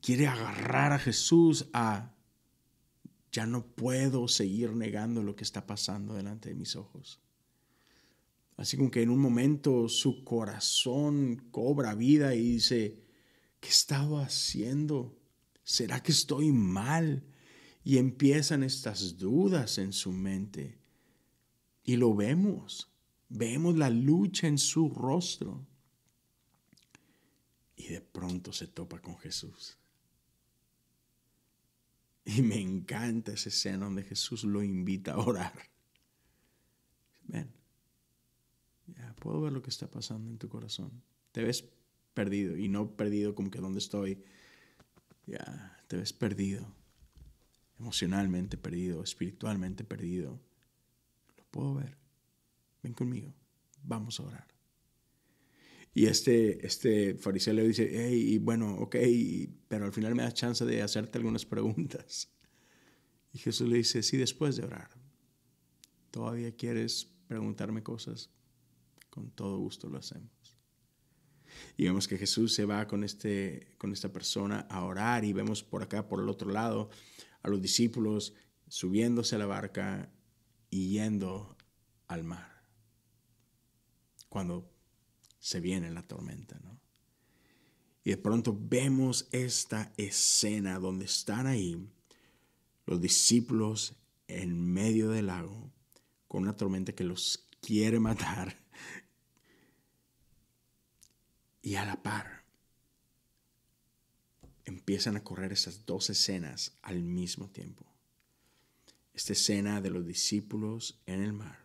quiere 0.00 0.28
agarrar 0.28 0.94
a 0.94 0.98
Jesús 0.98 1.68
a, 1.74 2.14
ya 3.30 3.44
no 3.44 3.66
puedo 3.66 4.26
seguir 4.26 4.72
negando 4.72 5.22
lo 5.22 5.36
que 5.36 5.44
está 5.44 5.66
pasando 5.66 6.14
delante 6.14 6.48
de 6.48 6.54
mis 6.54 6.74
ojos. 6.74 7.20
Así 8.56 8.78
como 8.78 8.90
que 8.90 9.02
en 9.02 9.10
un 9.10 9.18
momento 9.18 9.90
su 9.90 10.24
corazón 10.24 11.46
cobra 11.50 11.94
vida 11.94 12.34
y 12.34 12.52
dice, 12.52 13.04
¿qué 13.60 13.68
estaba 13.68 14.24
haciendo? 14.24 15.18
¿Será 15.64 16.02
que 16.02 16.12
estoy 16.12 16.50
mal? 16.50 17.24
Y 17.84 17.98
empiezan 17.98 18.62
estas 18.62 19.18
dudas 19.18 19.76
en 19.76 19.92
su 19.92 20.12
mente. 20.12 20.78
Y 21.82 21.96
lo 21.96 22.14
vemos. 22.14 22.93
Vemos 23.28 23.76
la 23.76 23.90
lucha 23.90 24.46
en 24.46 24.58
su 24.58 24.88
rostro. 24.90 25.66
Y 27.76 27.88
de 27.88 28.00
pronto 28.00 28.52
se 28.52 28.66
topa 28.66 29.00
con 29.00 29.18
Jesús. 29.18 29.76
Y 32.24 32.42
me 32.42 32.60
encanta 32.60 33.32
esa 33.32 33.48
escena 33.48 33.84
donde 33.84 34.02
Jesús 34.02 34.44
lo 34.44 34.62
invita 34.62 35.12
a 35.12 35.18
orar. 35.18 35.52
Ven, 37.24 37.52
ya 38.86 39.14
puedo 39.16 39.40
ver 39.42 39.52
lo 39.52 39.60
que 39.60 39.70
está 39.70 39.90
pasando 39.90 40.30
en 40.30 40.38
tu 40.38 40.48
corazón. 40.48 41.02
Te 41.32 41.42
ves 41.42 41.68
perdido 42.14 42.56
y 42.56 42.68
no 42.68 42.96
perdido 42.96 43.34
como 43.34 43.50
que 43.50 43.58
donde 43.60 43.80
estoy. 43.80 44.22
Ya, 45.26 45.82
te 45.88 45.96
ves 45.96 46.12
perdido. 46.12 46.72
Emocionalmente 47.78 48.56
perdido, 48.56 49.02
espiritualmente 49.02 49.84
perdido. 49.84 50.40
Lo 51.36 51.44
puedo 51.50 51.74
ver 51.74 52.03
ven 52.84 52.92
conmigo, 52.92 53.34
vamos 53.82 54.20
a 54.20 54.24
orar. 54.24 54.46
Y 55.94 56.06
este, 56.06 56.64
este 56.66 57.14
fariseo 57.14 57.54
le 57.54 57.66
dice, 57.66 57.88
hey, 57.92 58.38
bueno, 58.38 58.74
ok, 58.76 58.96
pero 59.68 59.86
al 59.86 59.92
final 59.92 60.14
me 60.14 60.22
da 60.22 60.32
chance 60.32 60.64
de 60.64 60.82
hacerte 60.82 61.18
algunas 61.18 61.46
preguntas. 61.46 62.30
Y 63.32 63.38
Jesús 63.38 63.68
le 63.68 63.78
dice, 63.78 64.02
sí, 64.02 64.16
después 64.16 64.56
de 64.56 64.64
orar. 64.64 64.90
¿Todavía 66.10 66.54
quieres 66.54 67.08
preguntarme 67.26 67.82
cosas? 67.82 68.30
Con 69.08 69.30
todo 69.30 69.58
gusto 69.58 69.88
lo 69.88 69.98
hacemos. 69.98 70.58
Y 71.76 71.84
vemos 71.84 72.08
que 72.08 72.18
Jesús 72.18 72.52
se 72.54 72.64
va 72.64 72.86
con, 72.86 73.04
este, 73.04 73.74
con 73.78 73.92
esta 73.92 74.12
persona 74.12 74.66
a 74.68 74.84
orar 74.84 75.24
y 75.24 75.32
vemos 75.32 75.62
por 75.62 75.82
acá, 75.82 76.08
por 76.08 76.20
el 76.20 76.28
otro 76.28 76.50
lado, 76.50 76.90
a 77.42 77.48
los 77.48 77.62
discípulos 77.62 78.34
subiéndose 78.66 79.36
a 79.36 79.38
la 79.38 79.46
barca 79.46 80.12
y 80.70 80.90
yendo 80.90 81.56
al 82.08 82.24
mar 82.24 82.53
cuando 84.34 84.68
se 85.38 85.60
viene 85.60 85.92
la 85.92 86.02
tormenta. 86.02 86.58
¿no? 86.58 86.80
Y 88.02 88.10
de 88.10 88.16
pronto 88.16 88.58
vemos 88.60 89.28
esta 89.30 89.92
escena 89.96 90.80
donde 90.80 91.04
están 91.04 91.46
ahí 91.46 91.88
los 92.84 93.00
discípulos 93.00 93.94
en 94.26 94.60
medio 94.72 95.08
del 95.10 95.28
lago 95.28 95.70
con 96.26 96.42
una 96.42 96.56
tormenta 96.56 96.96
que 96.96 97.04
los 97.04 97.46
quiere 97.60 98.00
matar. 98.00 98.56
Y 101.62 101.76
a 101.76 101.84
la 101.84 102.02
par 102.02 102.42
empiezan 104.64 105.16
a 105.16 105.22
correr 105.22 105.52
esas 105.52 105.86
dos 105.86 106.10
escenas 106.10 106.76
al 106.82 107.04
mismo 107.04 107.50
tiempo. 107.50 107.86
Esta 109.12 109.32
escena 109.32 109.80
de 109.80 109.90
los 109.90 110.04
discípulos 110.04 111.00
en 111.06 111.22
el 111.22 111.32
mar 111.32 111.63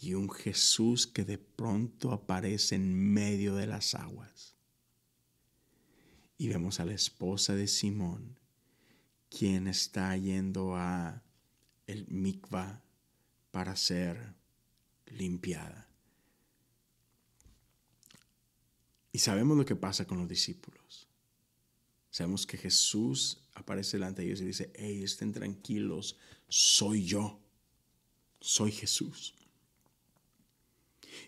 y 0.00 0.14
un 0.14 0.30
Jesús 0.30 1.06
que 1.06 1.24
de 1.24 1.36
pronto 1.36 2.12
aparece 2.12 2.74
en 2.74 3.12
medio 3.12 3.54
de 3.54 3.66
las 3.66 3.94
aguas. 3.94 4.56
Y 6.38 6.48
vemos 6.48 6.80
a 6.80 6.86
la 6.86 6.94
esposa 6.94 7.54
de 7.54 7.66
Simón, 7.66 8.38
quien 9.28 9.66
está 9.66 10.16
yendo 10.16 10.74
a 10.74 11.22
el 11.86 12.06
mikvah 12.08 12.82
para 13.50 13.76
ser 13.76 14.34
limpiada. 15.06 15.86
Y 19.12 19.18
sabemos 19.18 19.58
lo 19.58 19.66
que 19.66 19.76
pasa 19.76 20.06
con 20.06 20.18
los 20.18 20.28
discípulos. 20.28 21.08
Sabemos 22.10 22.46
que 22.46 22.56
Jesús 22.56 23.42
aparece 23.52 23.98
delante 23.98 24.22
de 24.22 24.28
ellos 24.28 24.40
y 24.40 24.46
dice, 24.46 24.72
hey, 24.74 25.02
estén 25.02 25.32
tranquilos, 25.32 26.16
soy 26.48 27.04
yo, 27.04 27.38
soy 28.40 28.72
Jesús. 28.72 29.34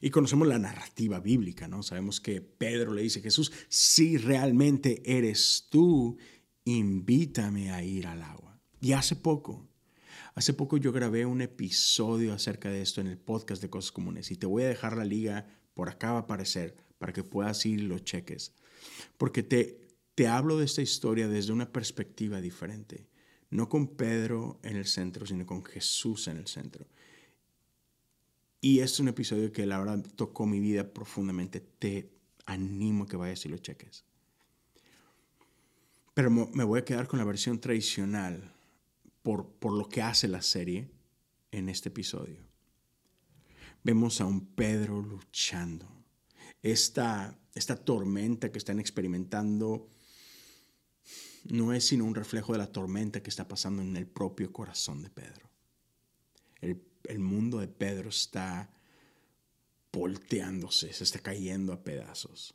Y 0.00 0.10
conocemos 0.10 0.48
la 0.48 0.58
narrativa 0.58 1.20
bíblica, 1.20 1.68
¿no? 1.68 1.82
Sabemos 1.82 2.20
que 2.20 2.40
Pedro 2.40 2.92
le 2.92 3.02
dice, 3.02 3.20
Jesús, 3.20 3.52
si 3.68 4.16
realmente 4.16 5.02
eres 5.04 5.66
tú, 5.70 6.16
invítame 6.64 7.70
a 7.72 7.82
ir 7.82 8.06
al 8.06 8.22
agua. 8.22 8.60
Y 8.80 8.92
hace 8.92 9.16
poco, 9.16 9.68
hace 10.34 10.52
poco 10.52 10.76
yo 10.76 10.92
grabé 10.92 11.26
un 11.26 11.40
episodio 11.40 12.32
acerca 12.32 12.70
de 12.70 12.82
esto 12.82 13.00
en 13.00 13.06
el 13.06 13.18
podcast 13.18 13.62
de 13.62 13.70
Cosas 13.70 13.92
Comunes 13.92 14.30
y 14.30 14.36
te 14.36 14.46
voy 14.46 14.64
a 14.64 14.68
dejar 14.68 14.96
la 14.96 15.04
liga, 15.04 15.46
por 15.74 15.88
acá 15.88 16.12
va 16.12 16.18
a 16.18 16.22
aparecer, 16.22 16.76
para 16.98 17.12
que 17.12 17.24
puedas 17.24 17.64
ir 17.66 17.80
y 17.80 17.86
lo 17.86 17.98
cheques. 17.98 18.52
Porque 19.18 19.42
te, 19.42 19.80
te 20.14 20.26
hablo 20.26 20.58
de 20.58 20.64
esta 20.64 20.82
historia 20.82 21.28
desde 21.28 21.52
una 21.52 21.72
perspectiva 21.72 22.40
diferente. 22.40 23.06
No 23.50 23.68
con 23.68 23.96
Pedro 23.96 24.58
en 24.62 24.76
el 24.76 24.86
centro, 24.86 25.26
sino 25.26 25.44
con 25.46 25.64
Jesús 25.64 26.26
en 26.28 26.38
el 26.38 26.46
centro. 26.46 26.86
Y 28.64 28.78
es 28.78 29.00
un 29.00 29.08
episodio 29.08 29.52
que 29.52 29.66
la 29.66 29.76
verdad 29.76 30.06
tocó 30.14 30.46
mi 30.46 30.60
vida 30.60 30.94
profundamente. 30.94 31.58
Te 31.58 32.12
animo 32.46 33.04
a 33.04 33.08
que 33.08 33.16
vayas 33.16 33.44
y 33.44 33.48
lo 33.48 33.58
cheques. 33.58 34.04
Pero 36.14 36.30
me 36.30 36.62
voy 36.62 36.78
a 36.78 36.84
quedar 36.84 37.08
con 37.08 37.18
la 37.18 37.24
versión 37.24 37.60
tradicional 37.60 38.54
por, 39.22 39.48
por 39.54 39.72
lo 39.72 39.88
que 39.88 40.00
hace 40.00 40.28
la 40.28 40.42
serie 40.42 40.92
en 41.50 41.68
este 41.68 41.88
episodio. 41.88 42.38
Vemos 43.82 44.20
a 44.20 44.26
un 44.26 44.46
Pedro 44.46 45.02
luchando. 45.02 45.88
Esta, 46.62 47.36
esta 47.56 47.74
tormenta 47.74 48.52
que 48.52 48.58
están 48.58 48.78
experimentando 48.78 49.88
no 51.46 51.72
es 51.72 51.88
sino 51.88 52.04
un 52.04 52.14
reflejo 52.14 52.52
de 52.52 52.58
la 52.58 52.70
tormenta 52.70 53.24
que 53.24 53.30
está 53.30 53.48
pasando 53.48 53.82
en 53.82 53.96
el 53.96 54.06
propio 54.06 54.52
corazón 54.52 55.02
de 55.02 55.10
Pedro. 55.10 55.50
El, 56.60 56.91
el 57.04 57.18
mundo 57.18 57.58
de 57.58 57.68
Pedro 57.68 58.10
está 58.10 58.70
volteándose, 59.92 60.92
se 60.92 61.04
está 61.04 61.18
cayendo 61.18 61.72
a 61.72 61.84
pedazos. 61.84 62.54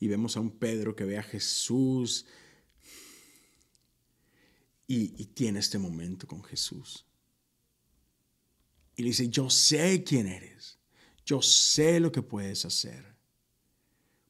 Y 0.00 0.08
vemos 0.08 0.36
a 0.36 0.40
un 0.40 0.50
Pedro 0.58 0.94
que 0.94 1.04
ve 1.04 1.18
a 1.18 1.22
Jesús 1.22 2.26
y, 4.86 5.08
tiene 5.26 5.60
este 5.60 5.78
momento 5.78 6.26
con 6.26 6.42
Jesús. 6.42 7.06
Y 8.96 9.02
le 9.02 9.08
dice, 9.08 9.28
yo 9.28 9.48
sé 9.50 10.02
quién 10.02 10.26
eres, 10.26 10.78
yo 11.24 11.42
sé 11.42 12.00
lo 12.00 12.10
que 12.10 12.22
puedes 12.22 12.64
hacer. 12.64 13.16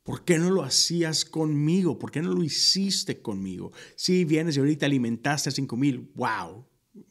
¿Por 0.02 0.24
qué 0.24 0.38
no 0.38 0.50
lo 0.50 0.62
hacías 0.62 1.24
conmigo? 1.24 1.98
¿Por 1.98 2.10
qué 2.10 2.20
no 2.22 2.32
lo 2.32 2.42
hiciste 2.42 3.22
conmigo? 3.22 3.72
Si 3.94 4.24
vienes 4.24 4.56
y 4.56 4.60
ahorita 4.60 4.86
alimentaste 4.86 5.50
a 5.50 5.52
cinco 5.52 5.76
mil, 5.76 6.10
wow, 6.14 6.66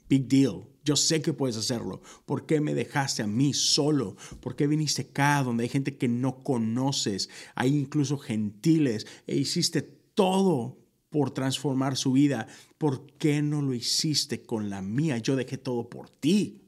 big 0.09 0.27
deal. 0.27 0.67
Yo 0.87 0.95
sé 0.95 1.21
que 1.21 1.33
puedes 1.33 1.57
hacerlo. 1.57 2.01
¿Por 2.25 2.45
qué 2.45 2.61
me 2.61 2.73
dejaste 2.73 3.21
a 3.21 3.27
mí 3.27 3.53
solo? 3.53 4.15
¿Por 4.39 4.55
qué 4.55 4.67
viniste 4.67 5.01
acá 5.01 5.43
donde 5.43 5.63
hay 5.63 5.69
gente 5.69 5.97
que 5.97 6.07
no 6.07 6.43
conoces? 6.43 7.29
Hay 7.55 7.75
incluso 7.75 8.17
gentiles 8.17 9.05
e 9.27 9.35
hiciste 9.35 9.81
todo 9.81 10.77
por 11.09 11.31
transformar 11.31 11.97
su 11.97 12.13
vida. 12.13 12.47
¿Por 12.77 13.05
qué 13.17 13.41
no 13.41 13.61
lo 13.61 13.73
hiciste 13.73 14.43
con 14.43 14.69
la 14.69 14.81
mía? 14.81 15.17
Yo 15.17 15.35
dejé 15.35 15.57
todo 15.57 15.89
por 15.89 16.09
ti. 16.09 16.61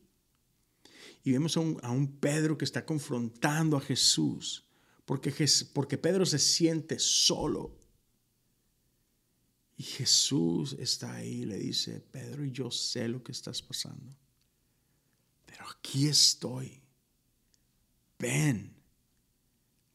Y 1.24 1.32
vemos 1.32 1.56
a 1.56 1.62
un, 1.62 2.18
Pedro 2.20 2.58
que 2.58 2.66
está 2.66 2.86
confrontando 2.86 3.78
a 3.78 3.82
Jesús 3.82 4.66
porque 5.06 5.98
Pedro 5.98 6.26
se 6.26 6.40
siente 6.40 7.00
solo. 7.00 7.79
Y 9.80 9.84
Jesús 9.84 10.76
está 10.78 11.14
ahí 11.14 11.44
y 11.44 11.46
le 11.46 11.58
dice, 11.58 12.02
Pedro, 12.02 12.44
yo 12.44 12.70
sé 12.70 13.08
lo 13.08 13.24
que 13.24 13.32
estás 13.32 13.62
pasando, 13.62 14.14
pero 15.46 15.66
aquí 15.70 16.06
estoy. 16.06 16.82
Ven, 18.20 18.76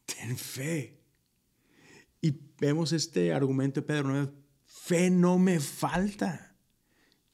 ten 0.07 0.35
fe. 0.39 0.99
Y 2.19 2.35
vemos 2.59 2.93
este 2.93 3.31
argumento 3.31 3.81
de 3.81 3.85
Pedro, 3.85 4.33
fe 4.65 5.11
no 5.11 5.37
me 5.37 5.59
falta. 5.59 6.57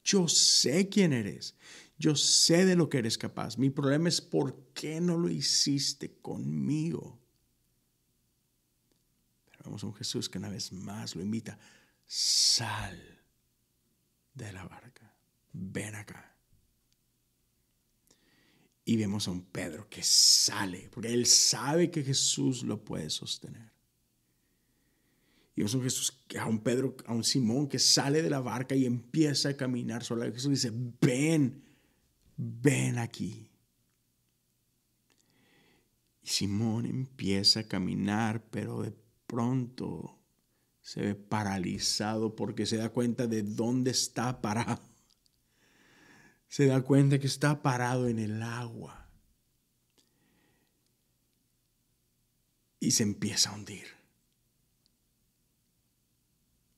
Yo 0.04 0.28
sé 0.28 0.90
quién 0.90 1.14
eres. 1.14 1.56
Yo 1.96 2.14
sé 2.14 2.66
de 2.66 2.76
lo 2.76 2.90
que 2.90 2.98
eres 2.98 3.16
capaz. 3.16 3.56
Mi 3.56 3.70
problema 3.70 4.10
es 4.10 4.20
por 4.20 4.72
qué 4.74 5.00
no 5.00 5.16
lo 5.16 5.30
hiciste 5.30 6.18
conmigo. 6.20 7.18
Vemos 9.64 9.82
a 9.82 9.86
un 9.86 9.94
Jesús 9.94 10.28
que 10.28 10.36
una 10.36 10.50
vez 10.50 10.70
más 10.70 11.16
lo 11.16 11.22
invita, 11.22 11.58
sal 12.14 13.24
de 14.34 14.52
la 14.52 14.64
barca, 14.66 15.16
ven 15.54 15.94
acá. 15.94 16.36
Y 18.84 18.98
vemos 18.98 19.26
a 19.26 19.30
un 19.30 19.46
Pedro 19.46 19.88
que 19.88 20.02
sale, 20.02 20.90
porque 20.92 21.10
él 21.10 21.24
sabe 21.24 21.90
que 21.90 22.02
Jesús 22.02 22.64
lo 22.64 22.84
puede 22.84 23.08
sostener. 23.08 23.72
Y 25.54 25.62
vemos 25.62 25.72
a 25.72 25.78
un 25.78 25.84
Jesús, 25.84 26.22
a 26.38 26.46
un 26.46 26.58
Pedro, 26.58 26.96
a 27.06 27.14
un 27.14 27.24
Simón 27.24 27.66
que 27.66 27.78
sale 27.78 28.20
de 28.20 28.28
la 28.28 28.40
barca 28.40 28.74
y 28.74 28.84
empieza 28.84 29.48
a 29.48 29.56
caminar 29.56 30.04
solo. 30.04 30.30
Jesús 30.30 30.50
dice, 30.50 30.70
ven, 31.00 31.64
ven 32.36 32.98
aquí. 32.98 33.50
Y 36.22 36.28
Simón 36.28 36.84
empieza 36.84 37.60
a 37.60 37.68
caminar, 37.68 38.44
pero 38.50 38.82
de 38.82 38.92
pronto 39.26 40.21
se 40.82 41.00
ve 41.00 41.14
paralizado 41.14 42.34
porque 42.34 42.66
se 42.66 42.76
da 42.76 42.90
cuenta 42.90 43.26
de 43.26 43.42
dónde 43.42 43.92
está 43.92 44.42
parado. 44.42 44.82
Se 46.48 46.66
da 46.66 46.82
cuenta 46.82 47.18
que 47.18 47.28
está 47.28 47.62
parado 47.62 48.08
en 48.08 48.18
el 48.18 48.42
agua. 48.42 49.08
Y 52.78 52.90
se 52.90 53.04
empieza 53.04 53.50
a 53.50 53.54
hundir. 53.54 53.86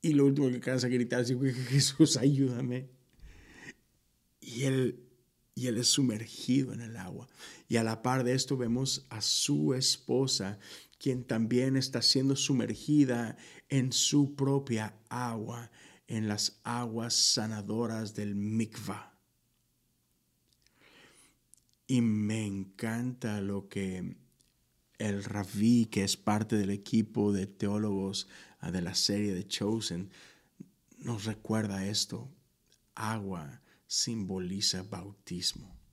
Y 0.03 0.13
lo 0.13 0.27
último 0.27 0.51
que 0.51 0.61
cansa 0.61 0.89
gritar 0.89 1.23
es, 1.23 1.33
Jesús, 1.69 2.19
ayúdame. 2.19 2.91
Y 4.39 4.65
él, 4.65 5.03
y 5.55 5.67
él 5.69 5.79
es 5.79 5.89
sumergido 5.89 6.75
en 6.75 6.83
el 6.83 6.99
agua. 6.99 7.27
Y 7.69 7.79
a 7.79 7.83
la 7.83 8.03
par 8.03 8.23
de 8.23 8.35
esto 8.35 8.59
vemos 8.59 9.07
a 9.09 9.23
su 9.23 9.73
esposa 9.73 10.59
quien 11.05 11.23
también 11.23 11.77
está 11.77 12.01
siendo 12.01 12.35
sumergida 12.35 13.37
en 13.69 13.93
su 13.93 14.35
propia 14.37 14.97
agua, 15.11 15.71
en 16.07 16.29
las 16.29 16.63
aguas 16.65 17.13
sanadoras 17.13 18.15
del 18.15 18.35
mikvah. 18.35 19.13
Y 21.87 22.01
me 22.01 22.47
encanta 22.47 23.43
lo 23.43 23.69
que 23.69 24.17
el 24.97 25.25
rabí, 25.25 25.85
que 25.91 26.05
es 26.05 26.17
parte 26.17 26.57
del 26.57 26.71
equipo 26.71 27.35
de 27.35 27.47
teólogos 27.49 28.27
ah, 28.61 28.71
de 28.71 28.81
la 28.81 28.95
serie 28.95 29.35
de 29.35 29.47
Chosen, 29.47 30.09
nos 30.97 31.27
recuerda 31.27 31.87
esto. 31.87 32.31
Agua 32.95 33.61
simboliza 33.87 34.83
bautismo. 34.85 35.84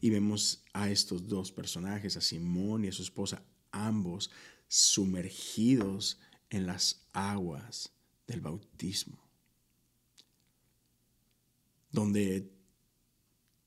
Y 0.00 0.10
vemos 0.10 0.64
a 0.72 0.90
estos 0.90 1.28
dos 1.28 1.52
personajes, 1.52 2.16
a 2.16 2.20
Simón 2.20 2.84
y 2.84 2.88
a 2.88 2.92
su 2.92 3.02
esposa, 3.02 3.42
ambos 3.70 4.30
sumergidos 4.68 6.18
en 6.50 6.66
las 6.66 7.06
aguas 7.12 7.92
del 8.26 8.40
bautismo, 8.40 9.18
donde 11.90 12.50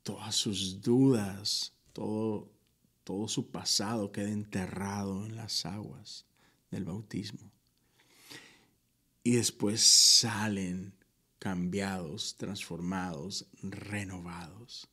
todas 0.03 0.35
sus 0.35 0.81
dudas, 0.81 1.73
todo, 1.93 2.51
todo 3.03 3.27
su 3.27 3.49
pasado 3.49 4.11
queda 4.11 4.29
enterrado 4.29 5.25
en 5.25 5.35
las 5.35 5.65
aguas 5.65 6.25
del 6.69 6.85
bautismo. 6.85 7.51
Y 9.23 9.33
después 9.33 9.81
salen 9.81 10.93
cambiados, 11.37 12.35
transformados, 12.37 13.47
renovados. 13.61 14.87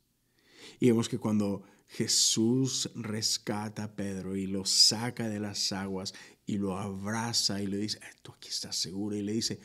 Y 0.81 0.89
vemos 0.89 1.09
que 1.09 1.19
cuando 1.19 1.63
Jesús 1.89 2.91
rescata 2.95 3.85
a 3.85 3.97
Pedro 3.97 4.37
y 4.37 4.47
lo 4.47 4.65
saca 4.65 5.29
de 5.29 5.41
las 5.41 5.73
aguas 5.73 6.15
y 6.45 6.59
lo 6.59 6.79
abraza 6.79 7.63
y 7.63 7.67
le 7.67 7.79
dice, 7.79 8.01
tú 8.23 8.33
aquí 8.33 8.49
estás 8.49 8.77
seguro. 8.77 9.17
Y 9.17 9.23
le 9.23 9.33
dice, 9.33 9.59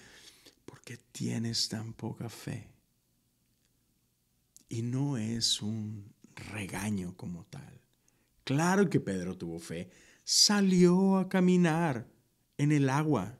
¿por 0.66 0.82
qué 0.82 0.98
tienes 0.98 1.68
tan 1.70 1.94
poca 1.94 2.30
fe? 2.30 2.70
Y 4.70 4.82
no 4.82 5.18
es 5.18 5.62
un 5.62 6.14
regaño 6.36 7.16
como 7.16 7.46
tal. 7.46 7.82
Claro 8.44 8.90
que 8.90 9.00
Pedro 9.00 9.38
tuvo 9.38 9.60
fe. 9.60 9.90
Salió 10.24 11.18
a 11.18 11.30
caminar 11.30 12.08
en 12.58 12.72
el 12.72 12.90
agua. 12.90 13.38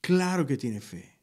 Claro 0.00 0.46
que 0.46 0.56
tiene 0.56 0.80
fe. 0.80 1.13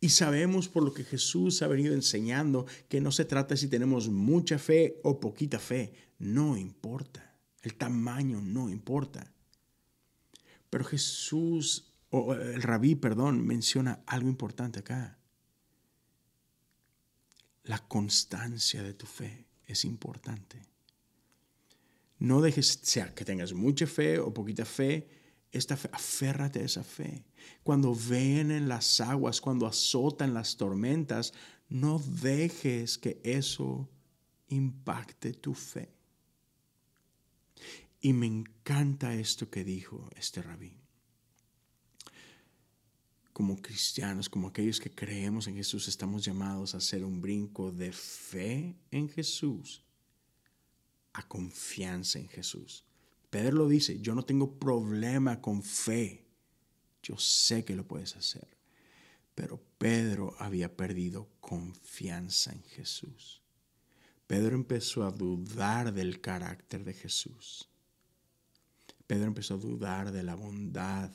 Y 0.00 0.08
sabemos 0.08 0.68
por 0.68 0.82
lo 0.82 0.94
que 0.94 1.04
Jesús 1.04 1.60
ha 1.60 1.68
venido 1.68 1.94
enseñando 1.94 2.66
que 2.88 3.02
no 3.02 3.12
se 3.12 3.26
trata 3.26 3.56
si 3.56 3.68
tenemos 3.68 4.08
mucha 4.08 4.58
fe 4.58 4.98
o 5.02 5.20
poquita 5.20 5.58
fe. 5.58 5.92
No 6.18 6.56
importa. 6.56 7.36
El 7.60 7.74
tamaño 7.74 8.40
no 8.40 8.70
importa. 8.70 9.30
Pero 10.70 10.84
Jesús, 10.84 11.92
o 12.08 12.32
el 12.32 12.62
rabí, 12.62 12.94
perdón, 12.94 13.46
menciona 13.46 14.02
algo 14.06 14.30
importante 14.30 14.78
acá. 14.78 15.18
La 17.64 17.78
constancia 17.86 18.82
de 18.82 18.94
tu 18.94 19.06
fe 19.06 19.46
es 19.66 19.84
importante. 19.84 20.62
No 22.18 22.40
dejes, 22.40 22.80
sea 22.82 23.14
que 23.14 23.24
tengas 23.24 23.52
mucha 23.52 23.86
fe 23.86 24.18
o 24.18 24.32
poquita 24.32 24.64
fe, 24.64 25.08
esta 25.52 25.76
fe, 25.76 25.88
aférrate 25.92 26.60
a 26.60 26.64
esa 26.64 26.84
fe. 26.84 27.24
Cuando 27.62 27.94
ven 27.94 28.50
en 28.50 28.68
las 28.68 29.00
aguas, 29.00 29.40
cuando 29.40 29.66
azotan 29.66 30.34
las 30.34 30.56
tormentas, 30.56 31.32
no 31.68 31.98
dejes 31.98 32.98
que 32.98 33.20
eso 33.24 33.88
impacte 34.48 35.32
tu 35.32 35.54
fe. 35.54 35.92
Y 38.00 38.12
me 38.12 38.26
encanta 38.26 39.14
esto 39.14 39.50
que 39.50 39.64
dijo 39.64 40.08
este 40.16 40.42
rabí. 40.42 40.76
Como 43.32 43.60
cristianos, 43.60 44.28
como 44.28 44.48
aquellos 44.48 44.80
que 44.80 44.90
creemos 44.90 45.46
en 45.46 45.56
Jesús, 45.56 45.88
estamos 45.88 46.24
llamados 46.24 46.74
a 46.74 46.78
hacer 46.78 47.04
un 47.04 47.20
brinco 47.20 47.72
de 47.72 47.92
fe 47.92 48.76
en 48.90 49.08
Jesús 49.08 49.84
a 51.12 51.26
confianza 51.26 52.18
en 52.18 52.28
Jesús. 52.28 52.84
Pedro 53.30 53.58
lo 53.58 53.68
dice, 53.68 54.00
yo 54.00 54.14
no 54.14 54.24
tengo 54.24 54.58
problema 54.58 55.40
con 55.40 55.62
fe. 55.62 56.26
Yo 57.02 57.16
sé 57.16 57.64
que 57.64 57.76
lo 57.76 57.86
puedes 57.86 58.16
hacer. 58.16 58.48
Pero 59.34 59.62
Pedro 59.78 60.34
había 60.38 60.76
perdido 60.76 61.28
confianza 61.40 62.52
en 62.52 62.62
Jesús. 62.64 63.40
Pedro 64.26 64.54
empezó 64.54 65.04
a 65.04 65.10
dudar 65.10 65.94
del 65.94 66.20
carácter 66.20 66.84
de 66.84 66.92
Jesús. 66.92 67.68
Pedro 69.06 69.26
empezó 69.26 69.54
a 69.54 69.58
dudar 69.58 70.12
de 70.12 70.22
la 70.22 70.34
bondad, 70.34 71.10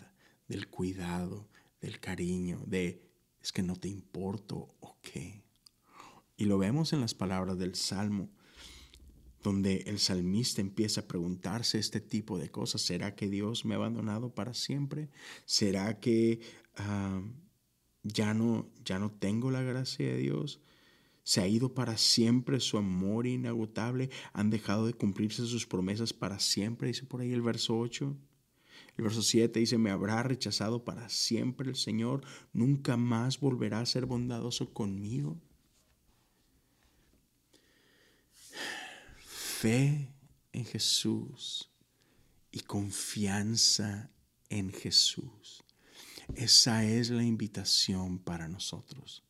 del 0.47 0.67
cuidado, 0.67 1.47
del 1.81 1.99
cariño, 1.99 2.63
de 2.65 3.01
es 3.41 3.51
que 3.51 3.61
no 3.61 3.75
te 3.75 3.87
importo 3.87 4.75
o 4.79 4.97
qué. 5.01 5.43
Y 6.35 6.45
lo 6.45 6.57
vemos 6.57 6.93
en 6.93 7.01
las 7.01 7.13
palabras 7.13 7.57
del 7.57 7.75
Salmo 7.75 8.29
donde 9.45 9.83
el 9.85 9.99
salmista 9.99 10.59
empieza 10.59 11.01
a 11.01 11.07
preguntarse 11.07 11.77
este 11.77 12.01
tipo 12.01 12.39
de 12.39 12.49
cosas. 12.49 12.81
¿Será 12.81 13.15
que 13.15 13.29
Dios 13.29 13.63
me 13.63 13.75
ha 13.75 13.77
abandonado 13.77 14.33
para 14.33 14.55
siempre? 14.55 15.09
¿Será 15.45 15.99
que 15.99 16.39
ah, 16.77 17.21
ya, 18.01 18.33
no, 18.33 18.67
ya 18.83 18.97
no 18.97 19.11
tengo 19.11 19.51
la 19.51 19.61
gracia 19.61 20.07
de 20.07 20.17
Dios? 20.17 20.61
¿Se 21.21 21.41
ha 21.41 21.47
ido 21.47 21.75
para 21.75 21.95
siempre 21.97 22.59
su 22.59 22.79
amor 22.79 23.27
inagotable? 23.27 24.09
¿Han 24.33 24.49
dejado 24.49 24.87
de 24.87 24.93
cumplirse 24.93 25.45
sus 25.45 25.67
promesas 25.67 26.11
para 26.11 26.39
siempre? 26.39 26.87
Dice 26.87 27.05
por 27.05 27.21
ahí 27.21 27.31
el 27.31 27.43
verso 27.43 27.77
8. 27.77 28.17
El 28.97 29.03
verso 29.03 29.21
7 29.21 29.59
dice, 29.59 29.77
me 29.77 29.91
habrá 29.91 30.23
rechazado 30.23 30.83
para 30.83 31.07
siempre 31.09 31.69
el 31.69 31.75
Señor, 31.75 32.21
nunca 32.51 32.97
más 32.97 33.39
volverá 33.39 33.79
a 33.79 33.85
ser 33.85 34.07
bondadoso 34.07 34.73
conmigo. 34.73 35.37
Fe 39.55 40.13
en 40.51 40.65
Jesús 40.65 41.69
y 42.51 42.59
confianza 42.61 44.09
en 44.49 44.71
Jesús. 44.71 45.63
Esa 46.35 46.83
es 46.83 47.09
la 47.09 47.23
invitación 47.23 48.19
para 48.19 48.47
nosotros. 48.47 49.23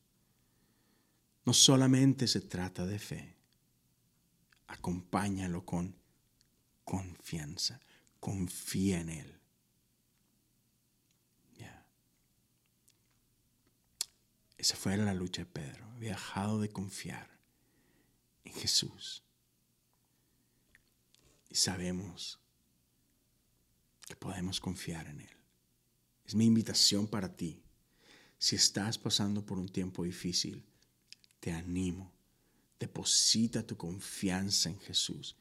No 1.46 1.54
solamente 1.54 2.28
se 2.28 2.42
trata 2.42 2.86
de 2.86 2.98
fe, 2.98 3.36
acompáñalo 4.68 5.64
con 5.64 5.96
confianza, 6.84 7.80
confía 8.20 9.02
en 9.02 9.10
Él. 9.10 9.32
Esa 14.58 14.76
fue 14.78 14.98
la 14.98 15.14
lucha 15.14 15.44
de 15.44 15.46
Pedro. 15.46 15.86
Había 15.92 16.14
dejado 16.14 16.60
de 16.60 16.70
confiar 16.70 17.30
en 18.46 18.54
Jesús 18.54 19.25
sabemos 21.56 22.40
que 24.08 24.16
podemos 24.16 24.60
confiar 24.60 25.08
en 25.08 25.22
Él. 25.22 25.30
Es 26.26 26.36
mi 26.36 26.46
invitación 26.46 27.08
para 27.08 27.36
ti. 27.36 27.62
Si 28.38 28.56
estás 28.56 28.98
pasando 28.98 29.46
por 29.46 29.58
un 29.58 29.70
tiempo 29.70 30.04
difícil, 30.04 30.66
te 31.40 31.52
animo. 31.52 32.12
Deposita 32.80 33.66
tu 33.66 33.78
confianza 33.78 34.70
en 34.70 34.80
Jesús. 34.80 35.36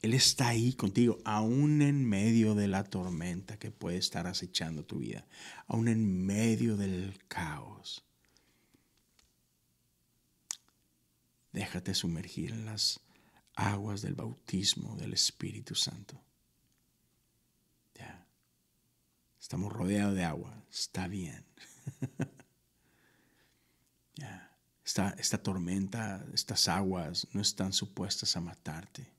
Él 0.00 0.14
está 0.14 0.48
ahí 0.48 0.72
contigo, 0.72 1.18
aún 1.24 1.80
en 1.82 2.04
medio 2.04 2.56
de 2.56 2.66
la 2.66 2.82
tormenta 2.82 3.58
que 3.58 3.70
puede 3.70 3.98
estar 3.98 4.26
acechando 4.26 4.84
tu 4.84 4.98
vida, 4.98 5.26
aún 5.68 5.86
en 5.86 6.26
medio 6.26 6.76
del 6.76 7.16
caos. 7.28 8.04
Déjate 11.52 11.94
sumergir 11.94 12.50
en 12.50 12.64
las 12.64 13.01
aguas 13.54 14.02
del 14.02 14.14
bautismo 14.14 14.96
del 14.96 15.12
Espíritu 15.12 15.74
Santo. 15.74 16.20
Ya. 17.94 18.26
Estamos 19.40 19.72
rodeados 19.72 20.14
de 20.14 20.24
agua, 20.24 20.64
está 20.70 21.08
bien. 21.08 21.44
ya. 24.14 24.56
Esta, 24.84 25.10
esta 25.10 25.42
tormenta, 25.42 26.24
estas 26.32 26.68
aguas 26.68 27.28
no 27.32 27.40
están 27.40 27.72
supuestas 27.72 28.36
a 28.36 28.40
matarte. 28.40 29.12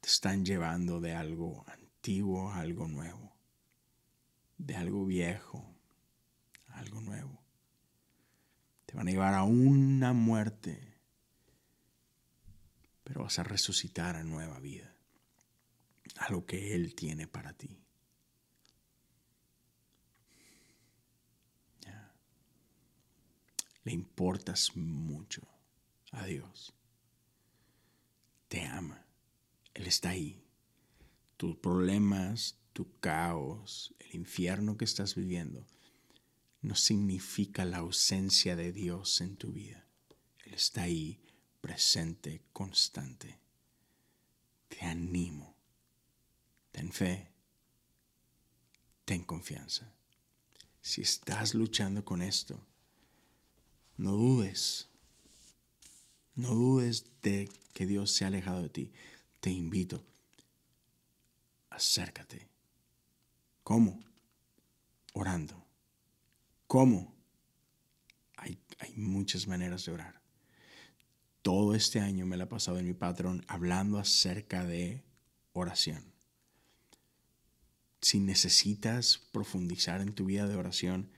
Te 0.00 0.08
están 0.08 0.44
llevando 0.44 1.00
de 1.00 1.14
algo 1.14 1.64
antiguo 1.68 2.50
a 2.50 2.60
algo 2.60 2.88
nuevo, 2.88 3.32
de 4.58 4.76
algo 4.76 5.06
viejo 5.06 5.64
a 6.68 6.80
algo 6.80 7.00
nuevo. 7.00 7.42
Te 8.86 8.96
van 8.96 9.08
a 9.08 9.12
llevar 9.12 9.34
a 9.34 9.44
una 9.44 10.12
muerte 10.12 10.93
pero 13.04 13.22
vas 13.22 13.38
a 13.38 13.44
resucitar 13.44 14.16
a 14.16 14.24
nueva 14.24 14.58
vida, 14.58 14.92
a 16.16 16.32
lo 16.32 16.46
que 16.46 16.74
Él 16.74 16.94
tiene 16.94 17.28
para 17.28 17.52
ti. 17.52 17.84
Le 23.84 23.92
importas 23.92 24.76
mucho 24.76 25.42
a 26.10 26.24
Dios. 26.24 26.74
Te 28.48 28.62
ama. 28.64 29.06
Él 29.74 29.86
está 29.86 30.10
ahí. 30.10 30.42
Tus 31.36 31.56
problemas, 31.56 32.56
tu 32.72 32.98
caos, 33.00 33.94
el 33.98 34.14
infierno 34.14 34.78
que 34.78 34.86
estás 34.86 35.14
viviendo, 35.14 35.66
no 36.62 36.74
significa 36.74 37.66
la 37.66 37.78
ausencia 37.78 38.56
de 38.56 38.72
Dios 38.72 39.20
en 39.20 39.36
tu 39.36 39.52
vida. 39.52 39.86
Él 40.46 40.54
está 40.54 40.82
ahí 40.84 41.20
presente, 41.64 42.42
constante. 42.52 43.40
Te 44.68 44.84
animo. 44.84 45.56
Ten 46.70 46.92
fe. 46.92 47.30
Ten 49.06 49.24
confianza. 49.24 49.90
Si 50.82 51.00
estás 51.00 51.54
luchando 51.54 52.04
con 52.04 52.20
esto, 52.20 52.60
no 53.96 54.12
dudes. 54.12 54.90
No 56.34 56.50
dudes 56.50 57.06
de 57.22 57.48
que 57.72 57.86
Dios 57.86 58.10
se 58.10 58.24
ha 58.24 58.28
alejado 58.28 58.60
de 58.60 58.68
ti. 58.68 58.92
Te 59.40 59.50
invito. 59.50 60.04
Acércate. 61.70 62.46
¿Cómo? 63.62 64.04
Orando. 65.14 65.64
¿Cómo? 66.66 67.14
Hay, 68.36 68.58
hay 68.80 68.94
muchas 68.96 69.46
maneras 69.46 69.86
de 69.86 69.92
orar 69.92 70.23
todo 71.44 71.74
este 71.74 72.00
año 72.00 72.24
me 72.24 72.38
la 72.38 72.44
he 72.44 72.46
pasado 72.46 72.78
en 72.78 72.86
mi 72.86 72.94
patrón 72.94 73.44
hablando 73.48 73.98
acerca 73.98 74.64
de 74.64 75.04
oración. 75.52 76.02
Si 78.00 78.18
necesitas 78.18 79.18
profundizar 79.30 80.00
en 80.00 80.14
tu 80.14 80.24
vida 80.24 80.48
de 80.48 80.56
oración, 80.56 81.10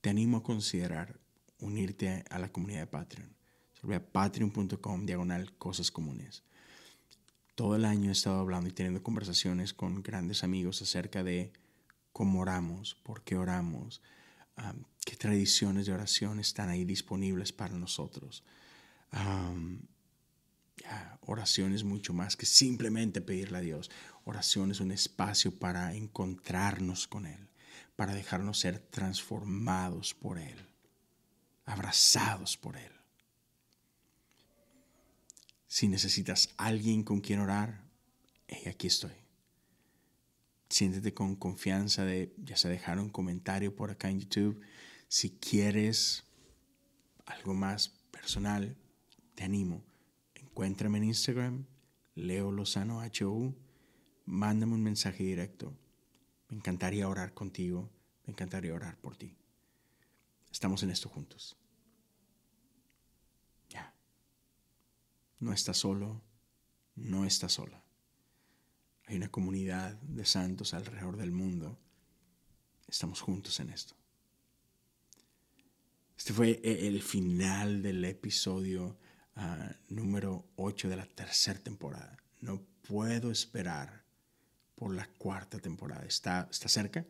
te 0.00 0.10
animo 0.10 0.36
a 0.36 0.42
considerar 0.44 1.18
unirte 1.58 2.24
a 2.30 2.38
la 2.38 2.52
comunidad 2.52 2.82
de 2.82 2.86
Patreon. 2.86 3.34
Ve 3.82 3.96
a 3.96 4.12
patreon.com 4.12 5.06
diagonal 5.06 5.52
cosas 5.58 5.90
comunes. 5.90 6.44
Todo 7.56 7.74
el 7.74 7.86
año 7.86 8.10
he 8.10 8.12
estado 8.12 8.38
hablando 8.38 8.68
y 8.68 8.72
teniendo 8.72 9.02
conversaciones 9.02 9.74
con 9.74 10.04
grandes 10.04 10.44
amigos 10.44 10.80
acerca 10.82 11.24
de 11.24 11.52
cómo 12.12 12.42
oramos, 12.42 12.94
por 13.02 13.24
qué 13.24 13.34
oramos, 13.34 14.02
qué 15.04 15.16
tradiciones 15.16 15.86
de 15.86 15.92
oración 15.92 16.38
están 16.38 16.68
ahí 16.68 16.84
disponibles 16.84 17.52
para 17.52 17.74
nosotros. 17.74 18.44
Oración 21.20 21.72
es 21.72 21.84
mucho 21.84 22.12
más 22.12 22.36
que 22.36 22.46
simplemente 22.46 23.20
pedirle 23.20 23.58
a 23.58 23.62
Dios. 23.62 23.90
Oración 24.24 24.70
es 24.70 24.80
un 24.80 24.92
espacio 24.92 25.58
para 25.58 25.94
encontrarnos 25.94 27.06
con 27.06 27.26
Él, 27.26 27.48
para 27.96 28.14
dejarnos 28.14 28.58
ser 28.58 28.78
transformados 28.78 30.14
por 30.14 30.38
Él, 30.38 30.56
abrazados 31.64 32.56
por 32.56 32.76
Él. 32.76 32.92
Si 35.66 35.88
necesitas 35.88 36.50
alguien 36.56 37.02
con 37.02 37.20
quien 37.20 37.40
orar, 37.40 37.82
aquí 38.66 38.86
estoy. 38.86 39.12
Siéntete 40.68 41.12
con 41.12 41.36
confianza 41.36 42.04
de, 42.04 42.34
ya 42.38 42.56
sea 42.56 42.70
dejar 42.70 42.98
un 42.98 43.10
comentario 43.10 43.74
por 43.74 43.90
acá 43.90 44.08
en 44.08 44.20
YouTube. 44.20 44.60
Si 45.08 45.30
quieres 45.30 46.24
algo 47.26 47.54
más 47.54 47.88
personal, 48.10 48.76
te 49.34 49.44
animo. 49.44 49.82
Encuéntrame 50.34 50.98
en 50.98 51.04
Instagram, 51.04 51.66
Leo 52.14 52.52
Lozano 52.52 53.00
HU. 53.00 53.54
Mándame 54.26 54.74
un 54.74 54.82
mensaje 54.82 55.24
directo. 55.24 55.72
Me 56.48 56.56
encantaría 56.56 57.08
orar 57.08 57.34
contigo. 57.34 57.90
Me 58.26 58.32
encantaría 58.32 58.74
orar 58.74 58.96
por 58.98 59.16
ti. 59.16 59.36
Estamos 60.50 60.82
en 60.82 60.90
esto 60.90 61.08
juntos. 61.08 61.56
No 65.44 65.52
estás 65.52 65.76
solo, 65.76 66.22
no 66.94 67.26
estás 67.26 67.52
sola. 67.52 67.84
Hay 69.04 69.16
una 69.16 69.30
comunidad 69.30 69.94
de 70.00 70.24
santos 70.24 70.72
alrededor 70.72 71.18
del 71.18 71.32
mundo. 71.32 71.78
Estamos 72.88 73.20
juntos 73.20 73.60
en 73.60 73.68
esto. 73.68 73.94
Este 76.16 76.32
fue 76.32 76.62
e, 76.64 76.88
el 76.88 77.02
final 77.02 77.82
del 77.82 78.02
episodio 78.06 78.96
número 79.88 80.44
8 80.56 80.88
de 80.88 80.96
la 80.96 81.06
tercera 81.06 81.58
temporada. 81.58 82.16
No 82.40 82.62
puedo 82.86 83.30
esperar 83.30 84.04
por 84.74 84.94
la 84.94 85.08
cuarta 85.18 85.58
temporada. 85.58 86.04
Está, 86.04 86.48
está 86.50 86.68
cerca, 86.68 87.06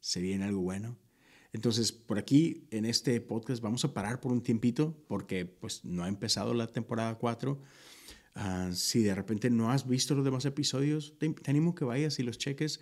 se 0.00 0.20
viene 0.20 0.44
algo 0.44 0.60
bueno. 0.60 0.96
Entonces, 1.52 1.92
por 1.92 2.18
aquí 2.18 2.66
en 2.70 2.84
este 2.84 3.20
podcast 3.20 3.62
vamos 3.62 3.84
a 3.84 3.94
parar 3.94 4.20
por 4.20 4.32
un 4.32 4.42
tiempito 4.42 4.96
porque 5.06 5.46
pues 5.46 5.84
no 5.84 6.02
ha 6.02 6.08
empezado 6.08 6.52
la 6.52 6.66
temporada 6.66 7.14
4. 7.14 7.60
Ah, 8.34 8.70
si 8.72 9.02
de 9.02 9.14
repente 9.14 9.50
no 9.50 9.70
has 9.70 9.86
visto 9.86 10.14
los 10.16 10.24
demás 10.24 10.44
episodios, 10.44 11.14
te, 11.18 11.32
animo 11.46 11.74
que 11.74 11.84
vayas 11.84 12.18
y 12.18 12.24
los 12.24 12.38
cheques. 12.38 12.80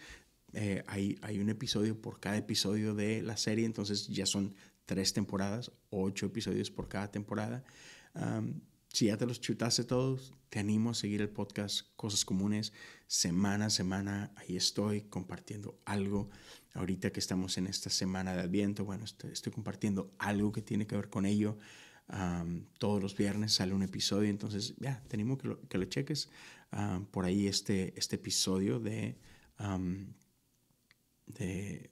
Eh, 0.55 0.83
hay, 0.87 1.19
hay 1.21 1.39
un 1.39 1.51
episodio 1.51 2.01
por 2.01 2.19
cada 2.19 2.39
episodio 2.39 2.95
de 2.95 3.23
la 3.23 3.37
serie, 3.37 3.67
entonces 3.67 4.09
ya 4.09 4.25
son 4.25 4.55
tres 4.87 5.13
temporadas, 5.13 5.71
ocho 5.91 6.27
episodios 6.27 6.71
por 6.71 6.89
cada 6.89 7.11
temporada. 7.11 7.65
Si 8.93 9.07
ya 9.07 9.17
te 9.17 9.25
los 9.25 9.41
chutaste 9.41 9.85
todos, 9.85 10.35
te 10.51 10.59
animo 10.59 10.91
a 10.91 10.95
seguir 10.95 11.23
el 11.23 11.31
podcast 11.31 11.89
Cosas 11.97 12.27
Comunes 12.27 12.75
semana 13.07 13.67
a 13.67 13.71
semana. 13.71 14.33
Ahí 14.37 14.55
estoy 14.55 15.03
compartiendo 15.03 15.81
algo 15.87 16.29
ahorita 16.75 17.11
que 17.11 17.21
estamos 17.21 17.57
en 17.57 17.67
esta 17.67 17.89
semana 17.89 18.35
de 18.35 18.43
Adviento, 18.43 18.85
bueno, 18.85 19.05
estoy, 19.05 19.53
compartiendo 19.53 20.15
algo 20.19 20.53
que 20.53 20.61
tiene 20.61 20.87
que 20.87 20.97
ver 20.97 21.09
con 21.09 21.25
ello. 21.25 21.59
todos 22.79 23.03
los 23.03 23.17
viernes 23.17 23.55
sale 23.55 23.73
un 23.73 23.83
episodio, 23.83 24.29
entonces 24.29 24.75
ya, 24.79 25.03
tenemos 25.09 25.39
que 25.39 25.49
lo, 25.49 25.69
que 25.69 25.79
lo 25.79 25.85
cheques. 25.87 26.29
por 27.11 27.25
ahí 27.25 27.47
este, 27.47 27.99
este 27.99 28.17
episodio 28.17 28.79
de, 28.79 29.17
de, 31.27 31.91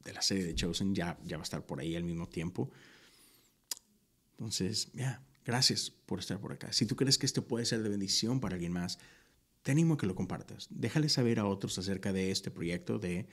de, 0.00 0.12
la 0.14 0.22
serie 0.22 0.44
de 0.44 0.54
Chosen 0.54 0.94
ya, 0.94 1.18
ya 1.24 1.36
va 1.36 1.42
a 1.42 1.44
estar 1.44 1.66
por 1.66 1.78
ahí 1.78 1.94
al 1.94 2.04
mismo 2.04 2.26
tiempo. 2.26 2.70
Entonces, 4.38 4.90
ya, 4.94 5.27
gracias 5.48 5.90
por 5.90 6.18
estar 6.18 6.38
por 6.38 6.52
acá. 6.52 6.74
Si 6.74 6.84
tú 6.84 6.94
crees 6.94 7.16
que 7.16 7.24
esto 7.24 7.48
puede 7.48 7.64
ser 7.64 7.82
de 7.82 7.88
bendición 7.88 8.38
para 8.38 8.56
alguien 8.56 8.70
más, 8.70 8.98
te 9.62 9.72
animo 9.72 9.94
a 9.94 9.96
que 9.96 10.06
lo 10.06 10.14
compartas. 10.14 10.68
Déjale 10.68 11.08
saber 11.08 11.38
a 11.38 11.46
otros 11.46 11.78
acerca 11.78 12.12
de 12.12 12.30
este 12.30 12.50
proyecto 12.50 12.98
de 12.98 13.26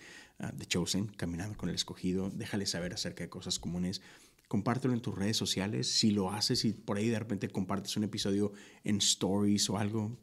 The 0.57 0.65
Chosen, 0.65 1.07
Caminando 1.07 1.57
con 1.57 1.67
el 1.67 1.75
Escogido. 1.75 2.29
Déjale 2.29 2.67
saber 2.67 2.93
acerca 2.93 3.25
de 3.25 3.29
cosas 3.29 3.59
comunes. 3.59 4.01
Compártelo 4.47 4.93
en 4.93 5.01
tus 5.01 5.13
redes 5.13 5.35
sociales. 5.35 5.91
Si 5.91 6.11
lo 6.11 6.31
haces 6.31 6.63
y 6.63 6.71
por 6.71 6.95
ahí 6.95 7.09
de 7.09 7.19
repente 7.19 7.49
compartes 7.49 7.97
un 7.97 8.05
episodio 8.05 8.53
en 8.85 8.99
stories 8.99 9.69
o 9.69 9.77
algo, 9.77 10.17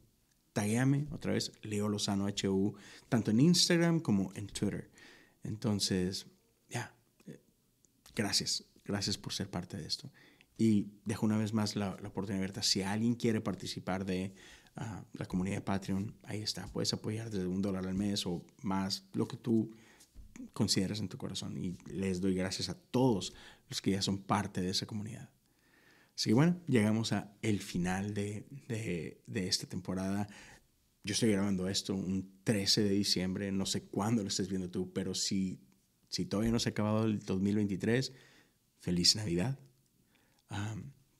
taguéame 0.55 1.09
otra 1.11 1.35
vez, 1.35 1.53
Leo 1.61 1.91
Lozano 1.91 2.27
HU, 2.27 2.75
tanto 3.11 3.33
en 3.33 3.41
Instagram 3.41 4.01
como 4.01 4.33
en 4.35 4.47
Twitter. 4.47 4.91
Entonces, 5.43 6.25
ya, 6.71 6.97
eh, 7.27 7.39
gracias. 8.17 8.65
Gracias 8.83 9.19
por 9.19 9.35
ser 9.35 9.51
parte 9.51 9.77
de 9.77 9.87
esto. 9.87 10.11
Y 10.59 10.89
dejo 11.05 11.27
una 11.27 11.39
vez 11.39 11.53
más 11.53 11.77
la, 11.77 11.97
la 12.01 12.09
oportunidad 12.09 12.39
abierta. 12.39 12.63
Si 12.63 12.83
alguien 12.83 13.15
quiere 13.15 13.41
participar 13.41 14.05
de 14.05 14.35
la 15.13 15.27
comunidad 15.27 15.57
de 15.57 15.63
Patreon, 15.63 16.15
ahí 16.23 16.43
está, 16.43 16.67
puedes 16.69 16.93
apoyar 16.93 17.31
desde 17.31 17.47
un 17.47 17.61
dólar 17.61 17.87
al 17.87 17.95
mes 17.95 18.27
o 18.27 18.45
más, 18.63 19.05
lo 19.13 19.29
que 19.29 19.37
tú 19.37 19.71
consideras 20.53 21.01
en 21.01 21.09
tu 21.09 21.19
corazón. 21.19 21.57
Y 21.63 21.77
les 21.91 22.21
doy 22.21 22.35
gracias 22.35 22.69
a 22.69 22.75
todos 22.75 23.35
los 23.69 23.83
que 23.83 23.91
ya 23.93 24.03
son 24.03 24.19
parte 24.19 24.61
de 24.63 24.71
esa 24.71 24.87
comunidad. 24.87 25.31
Así 26.17 26.31
que 26.31 26.35
bueno, 26.35 26.61
llegamos 26.67 27.13
a 27.13 27.33
el 27.43 27.61
final 27.61 28.15
de, 28.15 28.47
de, 28.69 29.23
de 29.27 29.47
esta 29.47 29.67
temporada. 29.67 30.29
Yo 31.05 31.15
estoy 31.15 31.33
grabando 31.33 31.69
esto 31.69 31.95
un 31.95 32.41
13 32.45 32.83
de 32.83 32.91
diciembre, 32.91 33.53
no 33.53 33.67
sé 33.67 33.85
cuándo 33.85 34.23
lo 34.23 34.29
estés 34.29 34.49
viendo 34.49 34.71
tú, 34.71 34.93
pero 34.93 35.15
si, 35.15 35.61
si 36.09 36.25
todavía 36.27 36.53
no 36.53 36.59
se 36.59 36.69
ha 36.69 36.73
acabado 36.73 37.05
el 37.05 37.19
2023, 37.21 38.13
feliz 38.79 39.17
Navidad, 39.17 39.59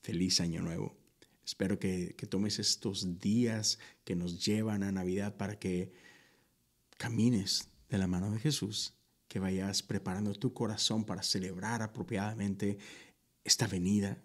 feliz 0.03 0.41
Año 0.41 0.63
Nuevo. 0.63 0.97
Espero 1.45 1.79
que, 1.79 2.15
tomes 2.29 2.59
estos 2.59 3.19
días 3.19 3.79
que 4.05 4.15
nos 4.15 4.45
llevan 4.45 4.83
a 4.83 4.93
Navidad 4.93 5.37
para 5.37 5.59
que 5.59 5.93
camines 6.97 7.69
de 7.89 7.99
la 7.99 8.07
mano 8.07 8.31
de 8.31 8.39
Jesús, 8.39 8.95
que 9.29 9.39
vayas 9.39 9.83
preparando 9.83 10.33
tu 10.35 10.53
corazón 10.53 11.05
para 11.05 11.23
celebrar 11.23 11.83
apropiadamente 11.83 12.79
esta 13.45 13.67
venida 13.67 14.23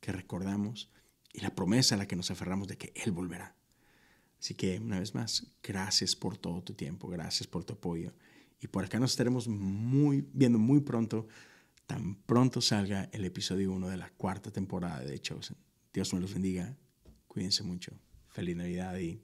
que 0.00 0.12
recordamos 0.12 0.90
y 1.32 1.40
la 1.40 1.54
promesa 1.54 1.94
a 1.94 1.98
la 1.98 2.08
que 2.08 2.16
nos 2.16 2.30
aferramos 2.30 2.68
de 2.68 2.76
que 2.76 2.92
Él 2.94 3.12
volverá. 3.12 3.54
Así 4.40 4.54
que 4.54 4.78
una 4.78 4.98
vez 4.98 5.14
más, 5.14 5.46
gracias 5.62 6.16
por 6.16 6.36
todo 6.36 6.62
tu 6.62 6.74
tiempo, 6.74 7.08
gracias 7.08 7.46
por 7.46 7.64
tu 7.64 7.74
apoyo. 7.74 8.12
Y 8.60 8.66
por 8.66 8.84
acá 8.84 8.98
nos 8.98 9.12
estaremos 9.12 9.48
muy, 9.48 10.28
viendo 10.32 10.58
muy 10.58 10.80
pronto, 10.80 11.26
tan 11.86 12.16
pronto 12.22 12.60
salga 12.60 13.08
el 13.12 13.24
episodio 13.24 13.72
1 13.72 13.88
de 13.88 13.96
la 13.96 14.10
cuarta 14.10 14.50
temporada 14.50 15.00
de 15.00 15.18
Chosen. 15.20 15.56
Dios 15.92 16.12
me 16.12 16.20
los 16.20 16.34
bendiga. 16.34 16.76
Cuídense 17.26 17.62
mucho. 17.62 17.92
Feliz 18.28 18.56
Navidad 18.56 18.98
y 18.98 19.22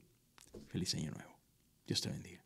feliz 0.69 0.95
Año 0.95 1.11
Nuevo. 1.11 1.39
Dios 1.87 2.01
te 2.01 2.09
bendiga. 2.09 2.42